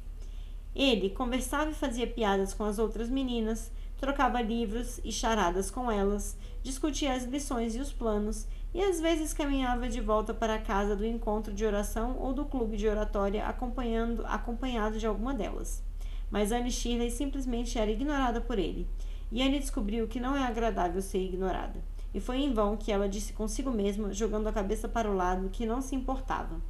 Ele 0.77 1.11
conversava 1.11 1.71
e 1.71 1.75
fazia 1.75 2.07
piadas 2.07 2.53
com 2.53 2.65
as 2.65 2.79
outras 2.79 3.09
meninas, 3.09 3.73
trocava 3.99 4.41
livros 4.41 5.01
e 5.03 5.11
charadas 5.11 5.71
com 5.71 5.91
elas, 5.91 6.37
discutia 6.63 7.15
as 7.15 7.25
lições 7.25 7.75
e 7.75 7.81
os 7.81 7.93
planos 7.93 8.47
e 8.73 8.83
às 8.83 9.01
vezes 9.01 9.33
caminhava 9.33 9.89
de 9.89 10.01
volta 10.01 10.33
para 10.33 10.55
a 10.55 10.61
casa 10.61 10.95
do 10.95 11.05
encontro 11.05 11.53
de 11.53 11.65
oração 11.65 12.17
ou 12.19 12.33
do 12.33 12.45
clube 12.45 12.77
de 12.77 12.87
oratória 12.87 13.45
acompanhando, 13.45 14.25
acompanhado 14.27 14.99
de 14.99 15.07
alguma 15.07 15.35
delas. 15.35 15.83
Mas 16.31 16.53
Anne 16.53 16.71
Shirley 16.71 17.11
simplesmente 17.11 17.79
era 17.79 17.91
ignorada 17.91 18.41
por 18.41 18.59
ele, 18.59 18.87
e 19.33 19.43
Anne 19.43 19.59
descobriu 19.59 20.07
que 20.07 20.21
não 20.21 20.37
é 20.37 20.45
agradável 20.45 21.03
ser 21.03 21.19
ignorada. 21.19 21.83
E 22.15 22.21
foi 22.21 22.39
em 22.39 22.53
vão 22.53 22.77
que 22.77 22.91
ela 22.91 23.09
disse 23.09 23.33
consigo 23.33 23.71
mesma, 23.71 24.13
jogando 24.13 24.49
a 24.49 24.53
cabeça 24.53 24.89
para 24.89 25.11
o 25.11 25.15
lado, 25.15 25.51
que 25.51 25.67
não 25.67 25.81
se 25.81 25.95
importava. 25.95 26.61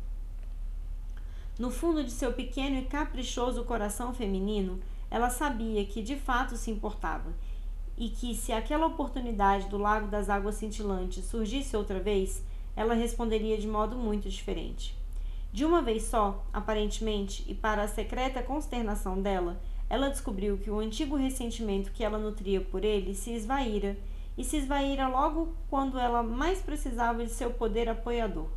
No 1.58 1.70
fundo 1.70 2.02
de 2.02 2.10
seu 2.10 2.32
pequeno 2.32 2.78
e 2.78 2.84
caprichoso 2.86 3.64
coração 3.64 4.14
feminino, 4.14 4.80
ela 5.10 5.28
sabia 5.28 5.84
que 5.84 6.02
de 6.02 6.16
fato 6.16 6.56
se 6.56 6.70
importava 6.70 7.34
e 8.00 8.08
que, 8.08 8.34
se 8.34 8.50
aquela 8.50 8.86
oportunidade 8.86 9.68
do 9.68 9.76
Lago 9.76 10.08
das 10.08 10.30
Águas 10.30 10.54
Cintilantes 10.54 11.22
surgisse 11.26 11.76
outra 11.76 12.00
vez, 12.00 12.42
ela 12.74 12.94
responderia 12.94 13.58
de 13.58 13.68
modo 13.68 13.94
muito 13.94 14.26
diferente. 14.26 14.96
De 15.52 15.66
uma 15.66 15.82
vez 15.82 16.04
só, 16.04 16.42
aparentemente, 16.50 17.44
e 17.46 17.54
para 17.54 17.82
a 17.82 17.88
secreta 17.88 18.42
consternação 18.42 19.20
dela, 19.20 19.60
ela 19.90 20.08
descobriu 20.08 20.56
que 20.56 20.70
o 20.70 20.78
antigo 20.78 21.14
ressentimento 21.14 21.92
que 21.92 22.02
ela 22.02 22.16
nutria 22.16 22.62
por 22.62 22.86
ele 22.86 23.14
se 23.14 23.32
esvaíra, 23.32 23.98
e 24.38 24.44
se 24.44 24.56
esvaíra 24.56 25.06
logo 25.06 25.52
quando 25.68 25.98
ela 25.98 26.22
mais 26.22 26.62
precisava 26.62 27.22
de 27.22 27.30
seu 27.30 27.50
poder 27.50 27.86
apoiador. 27.86 28.48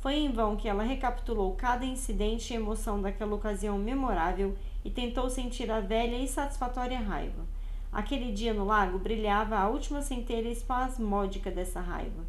Foi 0.00 0.16
em 0.16 0.30
vão 0.30 0.56
que 0.56 0.68
ela 0.68 0.82
recapitulou 0.82 1.54
cada 1.54 1.86
incidente 1.86 2.52
e 2.52 2.56
emoção 2.56 3.00
daquela 3.00 3.34
ocasião 3.34 3.78
memorável 3.78 4.54
e 4.84 4.90
tentou 4.90 5.30
sentir 5.30 5.70
a 5.70 5.80
velha 5.80 6.18
e 6.18 6.28
satisfatória 6.28 6.98
raiva. 6.98 7.53
Aquele 7.94 8.32
dia 8.32 8.52
no 8.52 8.64
lago 8.64 8.98
brilhava 8.98 9.56
a 9.56 9.68
última 9.68 10.02
centelha 10.02 10.48
espasmódica 10.48 11.48
dessa 11.48 11.80
raiva. 11.80 12.24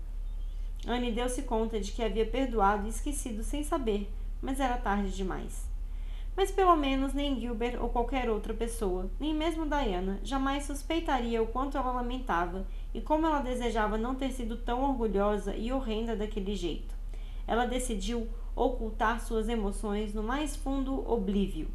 Anne 0.86 1.12
deu-se 1.12 1.41
conta 1.41 1.80
de 1.80 1.91
que 1.91 2.04
havia 2.04 2.23
perdoado 2.23 2.86
e 2.86 2.91
esquecido 2.91 3.43
sem 3.43 3.63
saber, 3.63 4.08
mas 4.39 4.60
era 4.60 4.78
tarde 4.78 5.10
demais. 5.10 5.67
Mas 6.38 6.51
pelo 6.51 6.75
menos 6.75 7.15
nem 7.15 7.39
Gilbert 7.39 7.82
ou 7.82 7.89
qualquer 7.89 8.30
outra 8.30 8.54
pessoa, 8.54 9.10
nem 9.19 9.34
mesmo 9.34 9.65
Diana, 9.65 10.19
jamais 10.23 10.65
suspeitaria 10.65 11.41
o 11.41 11.47
quanto 11.47 11.80
ela 11.80 11.93
lamentava 11.93 12.67
e 12.93 13.01
como 13.01 13.25
ela 13.25 13.39
desejava 13.39 13.97
não 13.97 14.13
ter 14.13 14.32
sido 14.34 14.58
tão 14.58 14.84
orgulhosa 14.84 15.56
e 15.56 15.71
horrenda 15.71 16.15
daquele 16.15 16.56
jeito. 16.56 16.93
Ela 17.47 17.65
decidiu 17.65 18.28
ocultar 18.56 19.19
suas 19.19 19.49
emoções 19.49 20.13
no 20.13 20.21
mais 20.21 20.56
fundo 20.56 21.10
oblívio. 21.12 21.69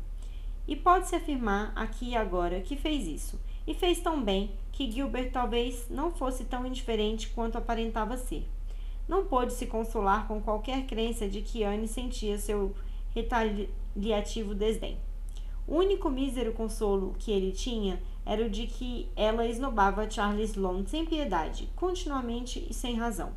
E 0.69 0.77
pode-se 0.77 1.17
afirmar 1.17 1.73
aqui 1.75 2.11
e 2.11 2.17
agora 2.17 2.61
que 2.61 2.77
fez 2.77 3.09
isso, 3.09 3.41
e 3.71 3.75
fez 3.75 4.01
tão 4.01 4.21
bem 4.21 4.51
que 4.73 4.91
Gilbert 4.91 5.31
talvez 5.31 5.87
não 5.89 6.11
fosse 6.11 6.45
tão 6.45 6.67
indiferente 6.67 7.29
quanto 7.29 7.57
aparentava 7.57 8.17
ser. 8.17 8.45
Não 9.09 9.27
pôde 9.27 9.53
se 9.53 9.65
consolar 9.65 10.27
com 10.27 10.41
qualquer 10.43 10.87
crença 10.87 11.29
de 11.29 11.41
que 11.41 11.63
Anne 11.63 11.87
sentia 11.87 12.37
seu 12.37 12.75
retaliativo 13.15 14.57
desdém. 14.57 14.99
O 15.69 15.77
único 15.77 16.11
mísero 16.11 16.53
consolo 16.53 17.15
que 17.17 17.31
ele 17.31 17.53
tinha 17.53 18.03
era 18.27 18.45
o 18.45 18.51
de 18.51 18.67
que 18.67 19.09
ela 19.15 19.47
esnobava 19.47 20.11
Charles 20.11 20.51
Sloane 20.51 20.89
sem 20.89 21.07
piedade, 21.07 21.69
continuamente 21.77 22.67
e 22.69 22.75
sem 22.75 22.97
razão. 22.97 23.31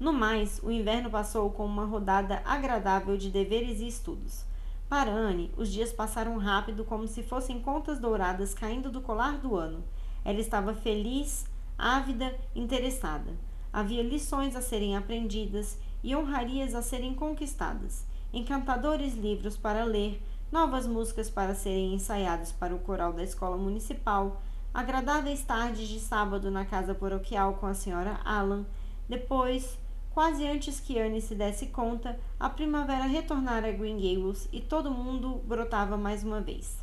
No 0.00 0.12
mais, 0.12 0.60
o 0.60 0.72
inverno 0.72 1.08
passou 1.08 1.50
com 1.50 1.64
uma 1.64 1.84
rodada 1.84 2.42
agradável 2.44 3.16
de 3.16 3.30
deveres 3.30 3.80
e 3.80 3.86
estudos. 3.86 4.44
Para 4.92 5.10
Anne, 5.10 5.50
os 5.56 5.72
dias 5.72 5.90
passaram 5.90 6.36
rápido 6.36 6.84
como 6.84 7.08
se 7.08 7.22
fossem 7.22 7.58
contas 7.62 7.98
douradas 7.98 8.52
caindo 8.52 8.90
do 8.90 9.00
colar 9.00 9.38
do 9.38 9.56
ano. 9.56 9.82
Ela 10.22 10.38
estava 10.38 10.74
feliz, 10.74 11.46
ávida, 11.78 12.38
interessada. 12.54 13.32
Havia 13.72 14.02
lições 14.02 14.54
a 14.54 14.60
serem 14.60 14.94
aprendidas 14.94 15.78
e 16.04 16.14
honrarias 16.14 16.74
a 16.74 16.82
serem 16.82 17.14
conquistadas, 17.14 18.04
encantadores 18.34 19.14
livros 19.14 19.56
para 19.56 19.82
ler, 19.82 20.22
novas 20.52 20.86
músicas 20.86 21.30
para 21.30 21.54
serem 21.54 21.94
ensaiadas 21.94 22.52
para 22.52 22.74
o 22.74 22.80
coral 22.80 23.14
da 23.14 23.22
escola 23.22 23.56
municipal, 23.56 24.42
agradáveis 24.74 25.42
tardes 25.42 25.88
de 25.88 26.00
sábado 26.00 26.50
na 26.50 26.66
casa 26.66 26.94
paroquial 26.94 27.54
com 27.54 27.64
a 27.64 27.72
senhora 27.72 28.20
Alan, 28.26 28.66
depois 29.08 29.78
Quase 30.14 30.46
antes 30.46 30.78
que 30.78 30.98
Anne 30.98 31.22
se 31.22 31.34
desse 31.34 31.68
conta, 31.68 32.20
a 32.38 32.50
primavera 32.50 33.06
retornara 33.06 33.68
a 33.68 33.72
Green 33.72 33.96
Gables 33.96 34.46
e 34.52 34.60
todo 34.60 34.90
mundo 34.90 35.40
brotava 35.46 35.96
mais 35.96 36.22
uma 36.22 36.38
vez. 36.38 36.76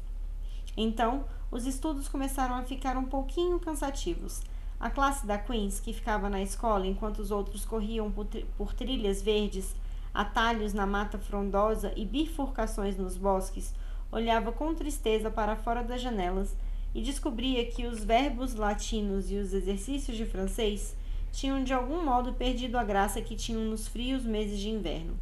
Então, 0.76 1.26
os 1.52 1.68
estudos 1.68 2.08
começaram 2.08 2.56
a 2.56 2.63
ficar 2.63 2.98
um 2.98 3.06
pouquinho 3.06 3.60
cansativos. 3.60 4.42
A 4.80 4.89
classe 4.89 5.28
da 5.28 5.38
Queens, 5.38 5.80
que 5.80 5.94
ficava 5.94 6.28
na 6.28 6.42
escola 6.42 6.88
enquanto 6.88 7.20
os 7.20 7.30
outros 7.30 7.65
corriam 7.65 8.12
por, 8.12 8.26
tri 8.26 8.48
por 8.58 8.74
trilhas 8.74 9.22
verdes, 9.22 9.76
atalhos 10.12 10.74
na 10.74 10.88
mata 10.88 11.20
frondosa 11.20 11.94
e 11.96 12.06
bifurcações 12.06 12.98
nos 12.98 13.15
bosques, 13.15 13.76
olhava 14.12 14.52
com 14.52 14.74
tristeza 14.74 15.30
para 15.30 15.56
fora 15.56 15.84
das 15.84 16.02
janelas 16.02 16.58
e 16.96 17.02
descobria 17.02 17.63
que 17.70 17.86
os 17.86 18.04
verbos 18.04 18.56
latinos 18.56 19.30
e 19.30 19.36
os 19.36 19.54
exercícios 19.54 20.18
de 20.18 20.26
francês 20.26 20.96
tinham 21.32 21.63
de 21.63 21.74
algum 21.74 22.04
modo 22.04 22.34
perdido 22.34 22.78
a 22.78 22.84
graça 22.84 23.22
que 23.22 23.36
tinham 23.36 23.62
nos 23.63 23.88
frios 23.88 24.24
meses 24.24 24.60
de 24.60 24.70
inverno. 24.70 25.20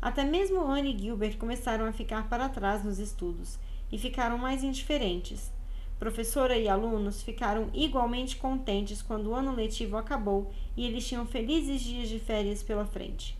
Até 0.00 0.24
mesmo 0.24 0.60
Anne 0.62 0.94
e 0.94 0.98
Gilbert 0.98 1.38
começaram 1.38 1.86
a 1.86 1.92
ficar 1.92 2.28
para 2.28 2.48
trás 2.48 2.84
nos 2.84 2.98
estudos 2.98 3.58
e 3.90 3.98
ficaram 3.98 4.36
mais 4.36 4.62
indiferentes. 4.62 5.50
Professora 5.98 6.58
e 6.58 6.68
alunos 6.68 7.22
ficaram 7.22 7.70
igualmente 7.72 8.36
contentes 8.36 9.00
quando 9.00 9.28
o 9.28 9.34
ano 9.34 9.54
letivo 9.54 9.96
acabou 9.96 10.52
e 10.76 10.84
eles 10.84 11.06
tinham 11.06 11.24
felizes 11.24 11.80
dias 11.80 12.08
de 12.08 12.18
férias 12.18 12.62
pela 12.62 12.84
frente. 12.84 13.38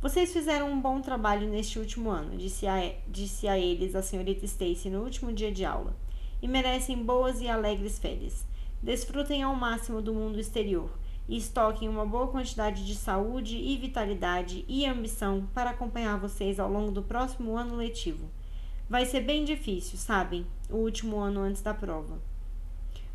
Vocês 0.00 0.32
fizeram 0.32 0.70
um 0.70 0.80
bom 0.80 1.00
trabalho 1.00 1.48
neste 1.48 1.78
último 1.78 2.10
ano, 2.10 2.36
disse 2.36 2.66
a, 2.68 2.94
disse 3.08 3.48
a 3.48 3.58
eles 3.58 3.96
a 3.96 4.02
senhorita 4.02 4.44
Stacy 4.44 4.88
no 4.88 5.02
último 5.02 5.32
dia 5.32 5.50
de 5.50 5.64
aula, 5.64 5.96
e 6.40 6.46
merecem 6.46 7.02
boas 7.02 7.40
e 7.40 7.48
alegres 7.48 7.98
férias. 7.98 8.46
Desfrutem 8.80 9.42
ao 9.42 9.56
máximo 9.56 10.00
do 10.00 10.14
mundo 10.14 10.38
exterior 10.38 10.88
e 11.28 11.36
estoquem 11.36 11.88
uma 11.88 12.06
boa 12.06 12.28
quantidade 12.28 12.86
de 12.86 12.94
saúde 12.94 13.56
e 13.56 13.76
vitalidade 13.76 14.64
e 14.66 14.86
ambição 14.86 15.46
para 15.52 15.70
acompanhar 15.70 16.18
vocês 16.18 16.58
ao 16.58 16.70
longo 16.70 16.90
do 16.90 17.02
próximo 17.02 17.56
ano 17.56 17.76
letivo. 17.76 18.30
Vai 18.88 19.04
ser 19.04 19.20
bem 19.20 19.44
difícil, 19.44 19.98
sabem, 19.98 20.46
o 20.70 20.76
último 20.76 21.18
ano 21.18 21.40
antes 21.40 21.60
da 21.60 21.74
prova. 21.74 22.18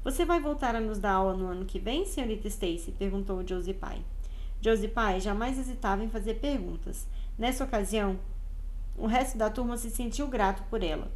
Você 0.03 0.23
vai 0.23 0.39
voltar 0.39 0.75
a 0.75 0.81
nos 0.81 0.99
dar 0.99 1.13
aula 1.13 1.33
no 1.33 1.47
ano 1.47 1.65
que 1.65 1.79
vem, 1.79 2.05
senhorita 2.05 2.47
Stacy? 2.47 2.91
perguntou 2.91 3.45
Josie 3.47 3.73
Pye. 3.73 4.05
Josie 4.61 4.89
Pye 4.89 5.19
jamais 5.19 5.57
hesitava 5.57 6.03
em 6.03 6.09
fazer 6.09 6.35
perguntas. 6.35 7.07
Nessa 7.37 7.63
ocasião, 7.63 8.19
o 8.95 9.07
resto 9.07 9.37
da 9.37 9.49
turma 9.49 9.77
se 9.77 9.89
sentiu 9.89 10.27
grato 10.27 10.61
por 10.69 10.83
ela. 10.83 11.11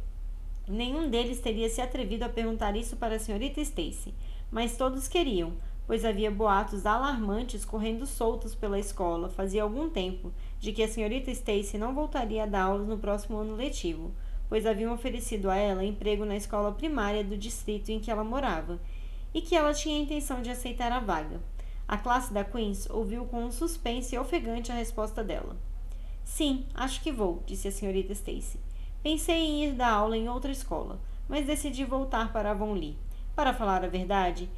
Nenhum 0.66 1.08
deles 1.08 1.40
teria 1.40 1.68
se 1.68 1.80
atrevido 1.80 2.24
a 2.24 2.28
perguntar 2.28 2.76
isso 2.76 2.96
para 2.96 3.14
a 3.14 3.18
senhorita 3.18 3.60
Stacy, 3.60 4.12
mas 4.50 4.76
todos 4.76 5.06
queriam, 5.06 5.52
pois 5.88 6.04
havia 6.04 6.30
boatos 6.30 6.86
alarmantes 6.86 7.64
correndo 7.64 8.06
soltos 8.06 8.54
pela 8.54 8.78
escola 8.78 9.28
fazia 9.28 9.64
algum 9.64 9.90
tempo 9.90 10.32
de 10.60 10.70
que 10.70 10.84
a 10.84 10.88
senhorita 10.88 11.32
Stacy 11.32 11.76
não 11.76 11.92
voltaria 11.92 12.44
a 12.44 12.46
dar 12.46 12.62
aulas 12.62 12.86
no 12.86 12.98
próximo 12.98 13.38
ano 13.38 13.56
letivo 13.56 14.12
pois 14.48 14.64
haviam 14.64 14.92
oferecido 14.92 15.50
a 15.50 15.56
ela 15.56 15.84
emprego 15.84 16.24
na 16.24 16.36
escola 16.36 16.72
primária 16.72 17.22
do 17.22 17.36
distrito 17.36 17.90
em 17.90 18.00
que 18.00 18.10
ela 18.10 18.24
morava, 18.24 18.80
e 19.34 19.42
que 19.42 19.54
ela 19.54 19.74
tinha 19.74 19.98
a 19.98 20.02
intenção 20.02 20.40
de 20.40 20.50
aceitar 20.50 20.90
a 20.90 21.00
vaga. 21.00 21.40
A 21.86 21.98
classe 21.98 22.32
da 22.32 22.44
Queens 22.44 22.88
ouviu 22.88 23.26
com 23.26 23.44
um 23.44 23.52
suspense 23.52 24.16
ofegante 24.16 24.72
a 24.72 24.74
resposta 24.74 25.22
dela. 25.22 25.56
Sim, 26.24 26.66
acho 26.74 27.02
que 27.02 27.12
vou, 27.12 27.42
disse 27.46 27.68
a 27.68 27.72
senhorita 27.72 28.12
Stacy. 28.12 28.58
Pensei 29.02 29.36
em 29.36 29.64
ir 29.64 29.72
dar 29.72 29.92
aula 29.92 30.16
em 30.16 30.28
outra 30.28 30.50
escola, 30.50 31.00
mas 31.28 31.46
decidi 31.46 31.84
voltar 31.84 32.32
para 32.32 32.50
Avonlea. 32.50 32.96
Para 33.34 33.54
falar 33.54 33.84
a 33.84 33.88
verdade, 33.88 34.50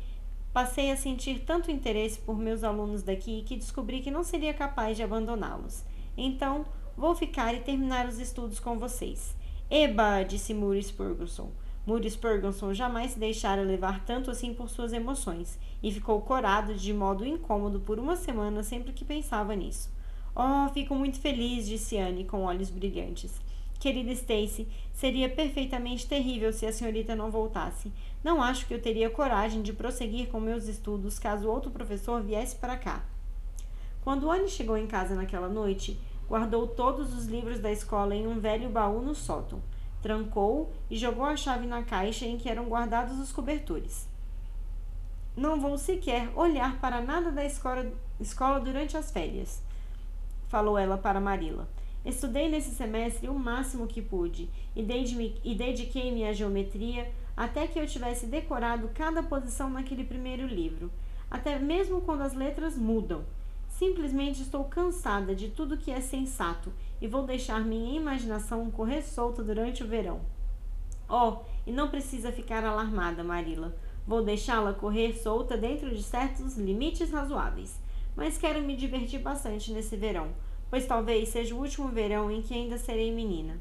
passei 0.53 0.91
a 0.91 0.97
sentir 0.97 1.45
tanto 1.47 1.71
interesse 1.71 2.19
por 2.19 2.37
meus 2.37 2.65
alunos 2.65 3.03
daqui 3.03 3.43
que 3.43 3.57
descobri 3.57 4.01
que 4.01 4.11
não 4.11 4.25
seria 4.25 4.53
capaz 4.53 4.97
de 4.97 5.03
abandoná-los. 5.03 5.85
Então, 6.17 6.65
vou 6.97 7.15
ficar 7.15 7.55
e 7.55 7.61
terminar 7.61 8.07
os 8.07 8.19
estudos 8.19 8.59
com 8.59 8.79
vocês. 8.79 9.35
Eba! 9.71 10.23
disse 10.23 10.53
Maurice 10.53 10.93
Ferguson. 10.93 11.51
Maurice 11.87 12.19
Ferguson 12.19 12.75
jamais 12.75 13.13
se 13.13 13.19
deixara 13.19 13.63
levar 13.63 14.05
tanto 14.05 14.31
assim 14.31 14.53
por 14.53 14.69
suas 14.69 14.93
emoções 14.93 15.59
e 15.83 15.91
ficou 15.91 16.21
corado 16.21 16.75
de 16.75 16.93
modo 16.93 17.25
incômodo 17.25 17.81
por 17.81 17.99
uma 17.99 18.17
semana 18.17 18.63
sempre 18.63 18.93
que 18.93 19.05
pensava 19.05 19.55
nisso. 19.55 19.91
Oh, 20.35 20.69
fico 20.73 20.95
muito 20.95 21.19
feliz, 21.19 21.67
disse 21.67 21.97
Anne 21.97 22.25
com 22.25 22.45
olhos 22.45 22.71
brilhantes. 22.71 23.41
Querida 23.81 24.13
Stacy, 24.13 24.69
seria 24.93 25.29
perfeitamente 25.29 26.07
terrível 26.07 26.53
se 26.53 26.67
a 26.67 26.73
senhorita 26.73 27.17
não 27.17 27.31
voltasse. 27.31 27.91
Não 28.22 28.42
acho 28.42 28.66
que 28.66 28.74
eu 28.74 28.83
teria 28.83 29.09
coragem 29.09 29.62
de 29.62 29.72
prosseguir 29.72 30.28
com 30.28 30.38
meus 30.38 30.66
estudos 30.68 31.18
caso 31.18 31.48
outro 31.48 31.70
professor 31.70 32.22
viesse 32.22 32.54
para 32.56 32.76
cá. 32.76 33.02
Quando 34.02 34.30
Anne 34.30 34.48
chegou 34.48 34.76
em 34.76 34.87
casa 34.87 35.14
naquela 35.14 35.48
noite, 35.48 35.98
guardou 36.28 36.66
todos 36.66 37.14
os 37.14 37.26
livros 37.26 37.59
da 37.59 37.72
escola 37.72 38.14
em 38.14 38.26
um 38.26 38.38
velho 38.38 38.68
baú 38.68 39.00
no 39.00 39.14
sótão, 39.14 39.62
trancou 40.02 40.72
e 40.90 40.96
jogou 40.96 41.24
a 41.24 41.37
chave 41.37 41.66
na 41.66 41.83
caixa 41.83 42.26
em 42.26 42.37
que 42.37 42.48
eram 42.48 42.68
guardados 42.68 43.18
os 43.18 43.33
cobertores. 43.33 44.09
Não 45.37 45.61
vou 45.61 45.78
sequer 45.78 46.30
olhar 46.37 46.78
para 46.80 47.00
nada 47.00 47.30
da 47.33 47.44
escola, 47.44 47.90
escola 48.18 48.61
durante 48.61 48.96
as 48.96 49.11
férias, 49.11 49.62
falou 50.48 50.76
ela 50.76 50.98
para 50.98 51.20
Marila. 51.20 51.68
Estudei 52.04 52.48
nesse 52.48 52.74
semestre 52.74 53.28
o 53.28 53.38
máximo 53.38 53.87
que 53.87 54.00
pude 54.00 54.48
e 54.74 54.83
dediquei-me 54.83 56.24
à 56.24 56.33
geometria 56.33 57.11
até 57.37 57.66
que 57.66 57.79
eu 57.79 57.87
tivesse 57.87 58.27
decorado 58.27 58.90
cada 58.95 59.23
posição 59.23 59.71
naquele 59.71 60.05
primeiro 60.05 60.47
livro, 60.47 60.90
até 61.31 61.59
mesmo 61.59 62.01
quando 62.01 62.23
as 62.23 62.35
letras 62.35 62.77
mudam. 62.77 63.25
Simplesmente 63.69 64.43
estou 64.43 64.64
cansada 64.64 65.35
de 65.35 65.49
tudo 65.49 65.77
que 65.77 65.90
é 65.90 66.01
sensato 66.01 66.73
e 67.01 67.07
vou 67.07 67.25
deixar 67.25 67.64
minha 67.64 67.97
imaginação 67.99 68.71
correr 68.71 69.03
solta 69.03 69.43
durante 69.43 69.83
o 69.83 69.87
verão. 69.87 70.21
Oh, 71.09 71.38
e 71.66 71.73
não 71.73 71.88
precisa 71.88 72.31
ficar 72.31 72.64
alarmada, 72.64 73.25
Marila. 73.25 73.75
Vou 74.07 74.23
deixá-la 74.23 74.73
correr 74.73 75.14
solta 75.14 75.57
dentro 75.57 75.90
de 75.90 76.03
certos 76.03 76.57
limites 76.57 77.11
razoáveis. 77.11 77.81
Mas 78.16 78.38
quero 78.38 78.61
me 78.62 78.77
divertir 78.77 79.21
bastante 79.21 79.73
nesse 79.73 79.97
verão, 79.97 80.29
pois 80.69 80.87
talvez 80.87 81.29
seja 81.31 81.55
o 81.55 81.59
último 81.59 81.88
verão 81.88 82.31
em 82.31 82.43
que 82.43 82.55
ainda 82.55 82.77
serei 82.77 83.12
menina. 83.12 83.59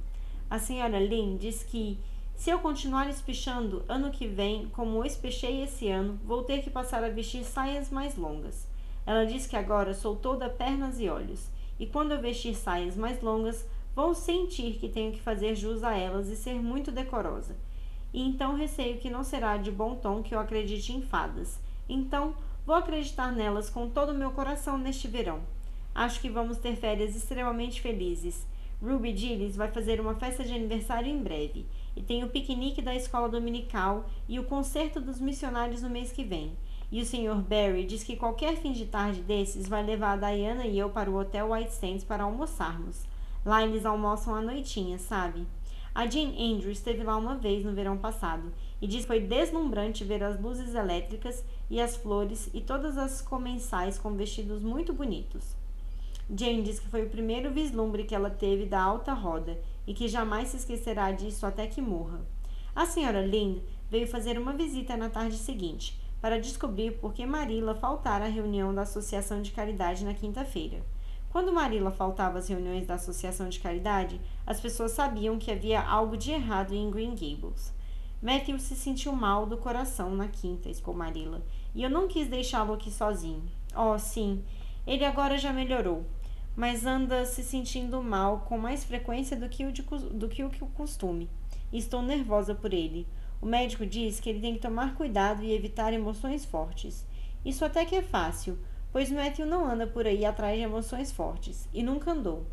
A 0.50 0.60
senhora 0.60 1.00
Lynn 1.00 1.38
diz 1.38 1.64
que, 1.64 2.00
se 2.40 2.50
eu 2.50 2.60
continuar 2.60 3.10
espichando 3.10 3.84
ano 3.86 4.12
que 4.12 4.26
vem, 4.26 4.70
como 4.70 5.04
espechei 5.04 5.62
esse 5.62 5.90
ano, 5.90 6.18
vou 6.24 6.42
ter 6.42 6.64
que 6.64 6.70
passar 6.70 7.04
a 7.04 7.10
vestir 7.10 7.44
saias 7.44 7.90
mais 7.90 8.16
longas. 8.16 8.66
Ela 9.06 9.26
diz 9.26 9.46
que 9.46 9.58
agora 9.58 9.94
sou 9.94 10.16
toda 10.16 10.50
pernas 10.50 11.02
e 11.02 11.10
olhos, 11.10 11.50
e 11.78 11.86
quando 11.86 12.14
eu 12.14 12.22
vestir 12.22 12.56
saias 12.56 12.96
mais 12.96 13.22
longas, 13.22 13.68
vou 13.94 14.16
sentir 14.16 14.78
que 14.80 14.88
tenho 14.88 15.12
que 15.12 15.20
fazer 15.20 15.54
jus 15.54 15.84
a 15.84 15.98
elas 15.98 16.30
e 16.30 16.38
ser 16.38 16.54
muito 16.54 16.94
decorosa. 16.94 17.58
E 18.14 18.26
então 18.26 18.56
receio 18.56 19.00
que 19.00 19.10
não 19.10 19.22
será 19.26 19.58
de 19.58 19.70
bom 19.70 19.96
tom 19.96 20.24
que 20.24 20.34
eu 20.34 20.40
acredite 20.40 20.94
em 20.94 21.02
fadas. 21.02 21.60
Então, 21.90 22.34
vou 22.66 22.74
acreditar 22.74 23.34
nelas 23.34 23.70
com 23.70 23.90
todo 23.90 24.14
o 24.14 24.18
meu 24.18 24.32
coração 24.32 24.78
neste 24.78 25.10
verão. 25.10 25.42
Acho 25.94 26.22
que 26.22 26.30
vamos 26.30 26.58
ter 26.58 26.78
férias 26.78 27.18
extremamente 27.18 27.82
felizes. 27.82 28.48
Ruby 28.82 29.14
Gillis 29.14 29.58
vai 29.58 29.70
fazer 29.70 30.00
uma 30.00 30.16
festa 30.16 30.42
de 30.42 30.54
aniversário 30.54 31.12
em 31.12 31.22
breve, 31.22 31.66
e 32.00 32.02
tem 32.02 32.24
o 32.24 32.30
piquenique 32.30 32.82
da 32.82 32.96
escola 32.96 33.28
dominical 33.28 34.10
e 34.26 34.40
o 34.40 34.46
concerto 34.46 35.02
dos 35.02 35.20
missionários 35.20 35.82
no 35.82 35.90
mês 35.90 36.14
que 36.14 36.24
vem. 36.24 36.54
E 36.90 37.02
o 37.02 37.06
Sr. 37.06 37.36
Barry 37.36 37.84
diz 37.84 38.04
que 38.04 38.16
qualquer 38.16 38.56
fim 38.56 38.72
de 38.72 38.86
tarde 38.86 39.22
desses 39.22 39.68
vai 39.68 39.84
levar 39.84 40.14
a 40.14 40.32
Diana 40.32 40.66
e 40.66 40.80
eu 40.80 40.90
para 40.90 41.12
o 41.12 41.20
Hotel 41.20 41.52
White 41.52 41.74
Sands 41.74 42.06
para 42.06 42.24
almoçarmos. 42.24 43.04
Lá 43.46 43.64
eles 43.64 43.86
almoçam 43.86 44.34
à 44.34 44.42
noitinha, 44.42 44.98
sabe? 44.98 45.46
A 45.94 46.08
Jane 46.08 46.54
Andrews 46.54 46.78
esteve 46.78 47.04
lá 47.04 47.18
uma 47.18 47.36
vez 47.36 47.66
no 47.66 47.74
verão 47.74 47.98
passado 47.98 48.50
e 48.82 48.88
diz 48.88 49.02
que 49.02 49.08
foi 49.08 49.20
deslumbrante 49.20 50.06
ver 50.06 50.24
as 50.24 50.40
luzes 50.40 50.76
elétricas 50.76 51.44
e 51.70 51.82
as 51.82 51.98
flores 51.98 52.50
e 52.54 52.62
todas 52.62 52.98
as 52.98 53.22
comensais 53.22 54.00
com 54.00 54.14
vestidos 54.14 54.64
muito 54.64 54.94
bonitos. 54.94 55.54
Jane 56.34 56.62
diz 56.62 56.80
que 56.80 56.88
foi 56.88 57.04
o 57.04 57.10
primeiro 57.10 57.52
vislumbre 57.52 58.06
que 58.06 58.16
ela 58.16 58.30
teve 58.30 58.66
da 58.66 58.82
alta 58.82 59.14
roda 59.14 59.60
e 59.90 59.94
que 59.96 60.08
jamais 60.08 60.50
se 60.50 60.58
esquecerá 60.58 61.12
disso 61.12 61.48
até 61.48 61.66
que 61.66 61.82
morra. 61.82 62.22
A 62.76 62.86
senhora 62.86 63.26
Lynn 63.26 63.58
veio 63.90 64.06
fazer 64.06 64.38
uma 64.38 64.54
visita 64.54 64.96
na 64.96 65.10
tarde 65.10 65.36
seguinte 65.36 66.00
para 66.22 66.40
descobrir 66.40 66.92
por 67.00 67.12
que 67.12 67.26
Marila 67.26 67.74
faltara 67.74 68.26
à 68.26 68.28
reunião 68.28 68.72
da 68.72 68.84
Associação 68.84 69.42
de 69.42 69.50
Caridade 69.50 70.06
na 70.06 70.14
quinta-feira. 70.14 70.86
Quando 71.32 71.52
Marila 71.52 71.90
faltava 71.90 72.38
às 72.38 72.48
reuniões 72.48 72.86
da 72.86 72.94
Associação 72.94 73.50
de 73.50 73.60
Caridade, 73.60 74.22
as 74.46 74.60
pessoas 74.60 74.92
sabiam 74.92 75.40
que 75.40 75.52
havia 75.52 75.82
algo 75.82 76.16
de 76.16 76.30
errado 76.34 76.76
em 76.76 76.92
Green 76.92 77.16
Gables. 77.16 77.74
Matthew 78.22 78.60
se 78.60 78.76
sentiu 78.76 79.14
mal 79.14 79.48
do 79.48 79.58
coração 79.58 80.14
na 80.14 80.28
quinta, 80.28 80.70
expôs 80.70 80.96
Marilla, 80.96 81.42
e 81.74 81.82
eu 81.82 81.90
não 81.90 82.08
quis 82.08 82.28
deixá-lo 82.28 82.74
aqui 82.74 82.92
sozinho. 82.92 83.42
Oh, 83.76 83.98
sim, 83.98 84.44
ele 84.86 85.04
agora 85.04 85.36
já 85.36 85.52
melhorou, 85.52 86.06
mas 86.56 86.86
anda 86.86 87.26
se 87.26 87.44
sentindo 87.44 88.02
mal 88.02 88.42
com 88.48 88.58
mais 88.58 88.84
frequência 88.84 89.38
do 89.38 89.48
que 89.48 89.66
o, 89.66 89.72
de, 89.72 89.82
do 89.82 90.28
que 90.28 90.44
o 90.44 90.50
costume. 90.74 91.30
Estou 91.72 92.02
nervosa 92.02 92.56
por 92.56 92.74
ele. 92.74 93.08
O 93.42 93.46
médico 93.46 93.86
diz 93.86 94.20
que 94.20 94.30
ele 94.30 94.42
tem 94.42 94.54
que 94.56 94.60
tomar 94.60 94.96
cuidado 94.96 95.44
e 95.44 95.54
evitar 95.54 95.94
emoções 95.94 96.44
fortes. 96.44 97.06
Isso 97.46 97.64
até 97.64 97.86
que 97.86 97.96
é 97.96 98.02
fácil, 98.02 98.58
pois 98.92 99.12
Matthew 99.12 99.46
não 99.46 99.66
anda 99.66 99.88
por 99.88 100.06
aí 100.06 100.26
atrás 100.26 100.58
de 100.58 100.64
emoções 100.64 101.12
fortes, 101.12 101.70
e 101.74 101.82
nunca 101.82 102.12
andou. 102.12 102.46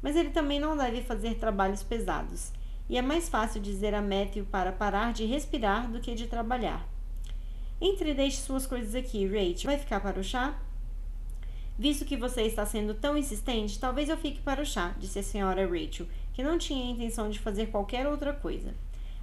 Mas 0.00 0.16
ele 0.16 0.30
também 0.30 0.58
não 0.58 0.76
deve 0.76 1.02
fazer 1.02 1.34
trabalhos 1.34 1.82
pesados, 1.82 2.52
e 2.88 2.96
é 2.96 3.02
mais 3.02 3.28
fácil 3.28 3.60
dizer 3.60 3.94
a 3.94 4.00
Matthew 4.00 4.46
para 4.46 4.72
parar 4.72 5.12
de 5.12 5.26
respirar 5.26 5.90
do 5.90 6.00
que 6.00 6.14
de 6.14 6.26
trabalhar. 6.26 6.88
Entre 7.80 8.10
e 8.10 8.14
deixe 8.14 8.38
suas 8.38 8.66
coisas 8.66 8.94
aqui, 8.94 9.26
Rachel. 9.26 9.70
Vai 9.70 9.78
ficar 9.78 10.00
para 10.00 10.20
o 10.20 10.24
chá? 10.24 10.58
Visto 11.80 12.04
que 12.04 12.14
você 12.14 12.42
está 12.42 12.66
sendo 12.66 12.92
tão 12.92 13.16
insistente, 13.16 13.80
talvez 13.80 14.10
eu 14.10 14.16
fique 14.18 14.42
para 14.42 14.60
o 14.60 14.66
chá, 14.66 14.94
disse 14.98 15.18
a 15.18 15.22
senhora 15.22 15.66
Rachel, 15.66 16.06
que 16.30 16.42
não 16.42 16.58
tinha 16.58 16.84
a 16.84 16.90
intenção 16.90 17.30
de 17.30 17.38
fazer 17.38 17.68
qualquer 17.68 18.06
outra 18.06 18.34
coisa. 18.34 18.74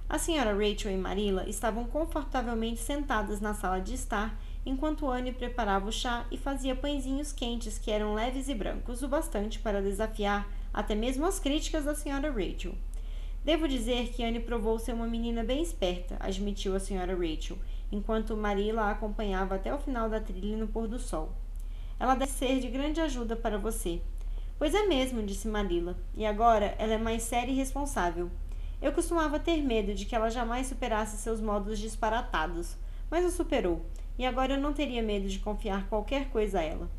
A 0.08 0.18
senhora 0.18 0.52
Rachel 0.52 0.90
e 0.90 0.96
Marilla 0.96 1.48
estavam 1.48 1.84
confortavelmente 1.84 2.80
sentadas 2.80 3.40
na 3.40 3.54
sala 3.54 3.80
de 3.80 3.94
estar, 3.94 4.36
enquanto 4.66 5.08
Anne 5.08 5.30
preparava 5.30 5.88
o 5.88 5.92
chá 5.92 6.26
e 6.32 6.36
fazia 6.36 6.74
pãezinhos 6.74 7.30
quentes 7.30 7.78
que 7.78 7.92
eram 7.92 8.12
leves 8.12 8.48
e 8.48 8.54
brancos 8.56 9.04
o 9.04 9.08
bastante 9.08 9.60
para 9.60 9.80
desafiar 9.80 10.52
até 10.74 10.96
mesmo 10.96 11.26
as 11.26 11.38
críticas 11.38 11.84
da 11.84 11.94
senhora 11.94 12.28
Rachel. 12.28 12.74
Devo 13.44 13.68
dizer 13.68 14.08
que 14.08 14.24
Anne 14.24 14.40
provou 14.40 14.80
ser 14.80 14.94
uma 14.94 15.06
menina 15.06 15.44
bem 15.44 15.62
esperta, 15.62 16.16
admitiu 16.18 16.74
a 16.74 16.80
senhora 16.80 17.14
Rachel, 17.14 17.56
enquanto 17.92 18.36
Marilla 18.36 18.82
a 18.82 18.90
acompanhava 18.90 19.54
até 19.54 19.72
o 19.72 19.78
final 19.78 20.10
da 20.10 20.18
trilha 20.18 20.56
no 20.56 20.66
pôr 20.66 20.88
do 20.88 20.98
sol. 20.98 21.32
Ela 21.98 22.14
deve 22.14 22.32
ser 22.32 22.60
de 22.60 22.68
grande 22.68 23.00
ajuda 23.00 23.34
para 23.34 23.58
você. 23.58 24.00
Pois 24.58 24.74
é 24.74 24.86
mesmo, 24.86 25.22
disse 25.22 25.46
Marilla, 25.46 25.96
e 26.14 26.26
agora 26.26 26.74
ela 26.78 26.94
é 26.94 26.98
mais 26.98 27.22
séria 27.22 27.52
e 27.52 27.54
responsável. 27.54 28.30
Eu 28.80 28.92
costumava 28.92 29.38
ter 29.38 29.62
medo 29.62 29.94
de 29.94 30.04
que 30.04 30.14
ela 30.14 30.30
jamais 30.30 30.66
superasse 30.66 31.16
seus 31.16 31.40
modos 31.40 31.78
disparatados, 31.78 32.76
mas 33.10 33.24
o 33.24 33.30
superou, 33.30 33.84
e 34.18 34.26
agora 34.26 34.54
eu 34.54 34.60
não 34.60 34.72
teria 34.72 35.02
medo 35.02 35.28
de 35.28 35.38
confiar 35.38 35.88
qualquer 35.88 36.28
coisa 36.30 36.60
a 36.60 36.62
ela. 36.62 36.90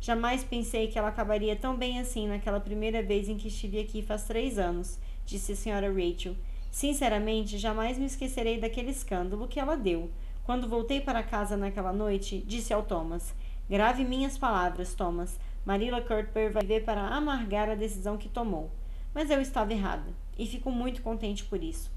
Jamais 0.00 0.44
pensei 0.44 0.88
que 0.88 0.98
ela 0.98 1.08
acabaria 1.08 1.56
tão 1.56 1.76
bem 1.76 1.98
assim 1.98 2.28
naquela 2.28 2.60
primeira 2.60 3.02
vez 3.02 3.28
em 3.28 3.36
que 3.36 3.48
estive 3.48 3.80
aqui 3.80 4.02
faz 4.02 4.24
três 4.24 4.58
anos, 4.58 4.98
disse 5.24 5.52
a 5.52 5.56
senhora 5.56 5.90
Rachel. 5.90 6.36
Sinceramente, 6.70 7.56
jamais 7.56 7.96
me 7.96 8.06
esquecerei 8.06 8.58
daquele 8.58 8.90
escândalo 8.90 9.48
que 9.48 9.58
ela 9.58 9.76
deu. 9.76 10.10
Quando 10.44 10.68
voltei 10.68 11.00
para 11.00 11.22
casa 11.22 11.56
naquela 11.56 11.92
noite, 11.92 12.44
disse 12.46 12.72
ao 12.72 12.82
Thomas: 12.82 13.34
Grave 13.68 14.04
minhas 14.04 14.36
palavras, 14.36 14.94
Thomas. 14.94 15.38
Marilla 15.64 16.02
Cuthbert 16.02 16.52
vai 16.52 16.62
viver 16.62 16.84
para 16.84 17.08
amargar 17.08 17.70
a 17.70 17.74
decisão 17.74 18.18
que 18.18 18.28
tomou. 18.28 18.70
Mas 19.14 19.30
eu 19.30 19.40
estava 19.40 19.72
errada, 19.72 20.12
e 20.38 20.46
fico 20.46 20.70
muito 20.70 21.00
contente 21.00 21.44
por 21.44 21.62
isso. 21.62 21.90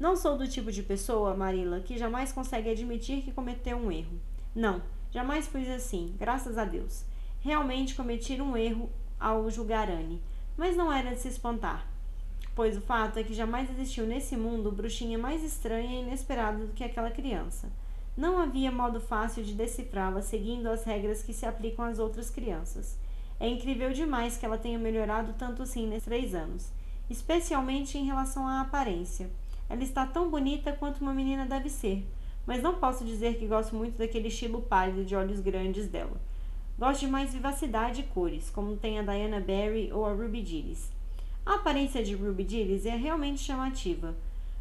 Não 0.00 0.16
sou 0.16 0.36
do 0.36 0.48
tipo 0.48 0.72
de 0.72 0.82
pessoa, 0.82 1.34
Marilla, 1.34 1.80
que 1.80 1.96
jamais 1.96 2.32
consegue 2.32 2.70
admitir 2.70 3.22
que 3.22 3.30
cometeu 3.30 3.76
um 3.76 3.92
erro. 3.92 4.18
Não, 4.52 4.82
jamais 5.12 5.46
fui 5.46 5.70
assim, 5.72 6.16
graças 6.18 6.58
a 6.58 6.64
Deus. 6.64 7.04
Realmente 7.40 7.94
cometi 7.94 8.40
um 8.40 8.56
erro 8.56 8.90
ao 9.20 9.48
julgar 9.48 9.88
Anne, 9.88 10.20
mas 10.56 10.76
não 10.76 10.92
era 10.92 11.10
de 11.10 11.20
se 11.20 11.28
espantar, 11.28 11.86
pois 12.54 12.76
o 12.76 12.80
fato 12.80 13.18
é 13.18 13.22
que 13.22 13.32
jamais 13.32 13.70
existiu 13.70 14.04
nesse 14.04 14.36
mundo 14.36 14.72
bruxinha 14.72 15.16
mais 15.16 15.44
estranha 15.44 16.00
e 16.00 16.02
inesperada 16.02 16.66
do 16.66 16.72
que 16.72 16.82
aquela 16.82 17.10
criança. 17.10 17.70
Não 18.14 18.38
havia 18.38 18.70
modo 18.70 19.00
fácil 19.00 19.42
de 19.42 19.54
decifrá-la 19.54 20.20
seguindo 20.20 20.66
as 20.68 20.84
regras 20.84 21.22
que 21.22 21.32
se 21.32 21.46
aplicam 21.46 21.84
às 21.86 21.98
outras 21.98 22.28
crianças. 22.28 22.98
É 23.40 23.48
incrível 23.48 23.90
demais 23.90 24.36
que 24.36 24.44
ela 24.44 24.58
tenha 24.58 24.78
melhorado 24.78 25.32
tanto 25.38 25.62
assim 25.62 25.86
nesses 25.86 26.04
três 26.04 26.34
anos, 26.34 26.70
especialmente 27.08 27.96
em 27.96 28.04
relação 28.04 28.46
à 28.46 28.60
aparência. 28.60 29.30
Ela 29.68 29.82
está 29.82 30.06
tão 30.06 30.30
bonita 30.30 30.72
quanto 30.72 31.00
uma 31.00 31.14
menina 31.14 31.46
deve 31.46 31.70
ser, 31.70 32.06
mas 32.46 32.62
não 32.62 32.74
posso 32.74 33.02
dizer 33.02 33.38
que 33.38 33.46
gosto 33.46 33.74
muito 33.74 33.96
daquele 33.96 34.28
estilo 34.28 34.60
pálido 34.60 35.04
de 35.04 35.16
olhos 35.16 35.40
grandes 35.40 35.88
dela. 35.88 36.20
Gosto 36.78 37.00
de 37.00 37.06
mais 37.08 37.32
vivacidade 37.32 38.02
e 38.02 38.04
cores, 38.04 38.50
como 38.50 38.76
tem 38.76 38.98
a 38.98 39.02
Diana 39.02 39.40
Barry 39.40 39.90
ou 39.90 40.04
a 40.04 40.12
Ruby 40.12 40.44
Gillis. 40.44 40.90
A 41.46 41.54
aparência 41.54 42.02
de 42.02 42.14
Ruby 42.14 42.46
Gillis 42.46 42.84
é 42.84 42.94
realmente 42.94 43.40
chamativa, 43.40 44.14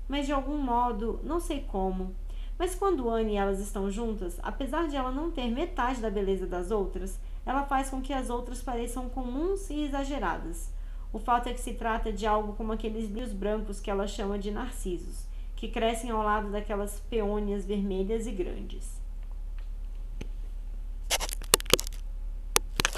mas 0.08 0.26
de 0.26 0.32
algum 0.32 0.58
modo, 0.58 1.20
não 1.24 1.40
sei 1.40 1.62
como, 1.62 2.16
mas 2.62 2.76
quando 2.76 3.10
Anne 3.10 3.34
e 3.34 3.38
elas 3.38 3.60
estão 3.60 3.90
juntas, 3.90 4.40
apesar 4.44 4.88
de 4.88 4.96
ela 4.96 5.12
não 5.12 5.32
ter 5.32 5.50
metade 5.50 6.00
da 6.00 6.12
beleza 6.12 6.46
das 6.46 6.70
outras, 6.70 7.20
ela 7.44 7.64
faz 7.64 7.90
com 7.90 8.04
que 8.04 8.14
as 8.14 8.30
outras 8.30 8.62
pareçam 8.62 9.10
comuns 9.10 9.68
e 9.72 9.82
exageradas. 9.82 10.72
O 11.12 11.18
fato 11.18 11.50
é 11.50 11.54
que 11.54 11.60
se 11.60 11.74
trata 11.74 12.14
de 12.14 12.28
algo 12.28 12.54
como 12.54 12.72
aqueles 12.72 13.10
lírios 13.10 13.34
brancos 13.34 13.80
que 13.80 13.90
ela 13.90 14.06
chama 14.06 14.38
de 14.38 14.52
narcisos, 14.52 15.26
que 15.56 15.70
crescem 15.70 16.12
ao 16.12 16.22
lado 16.22 16.52
daquelas 16.52 17.00
peônias 17.10 17.66
vermelhas 17.66 18.28
e 18.28 18.32
grandes. 18.32 19.01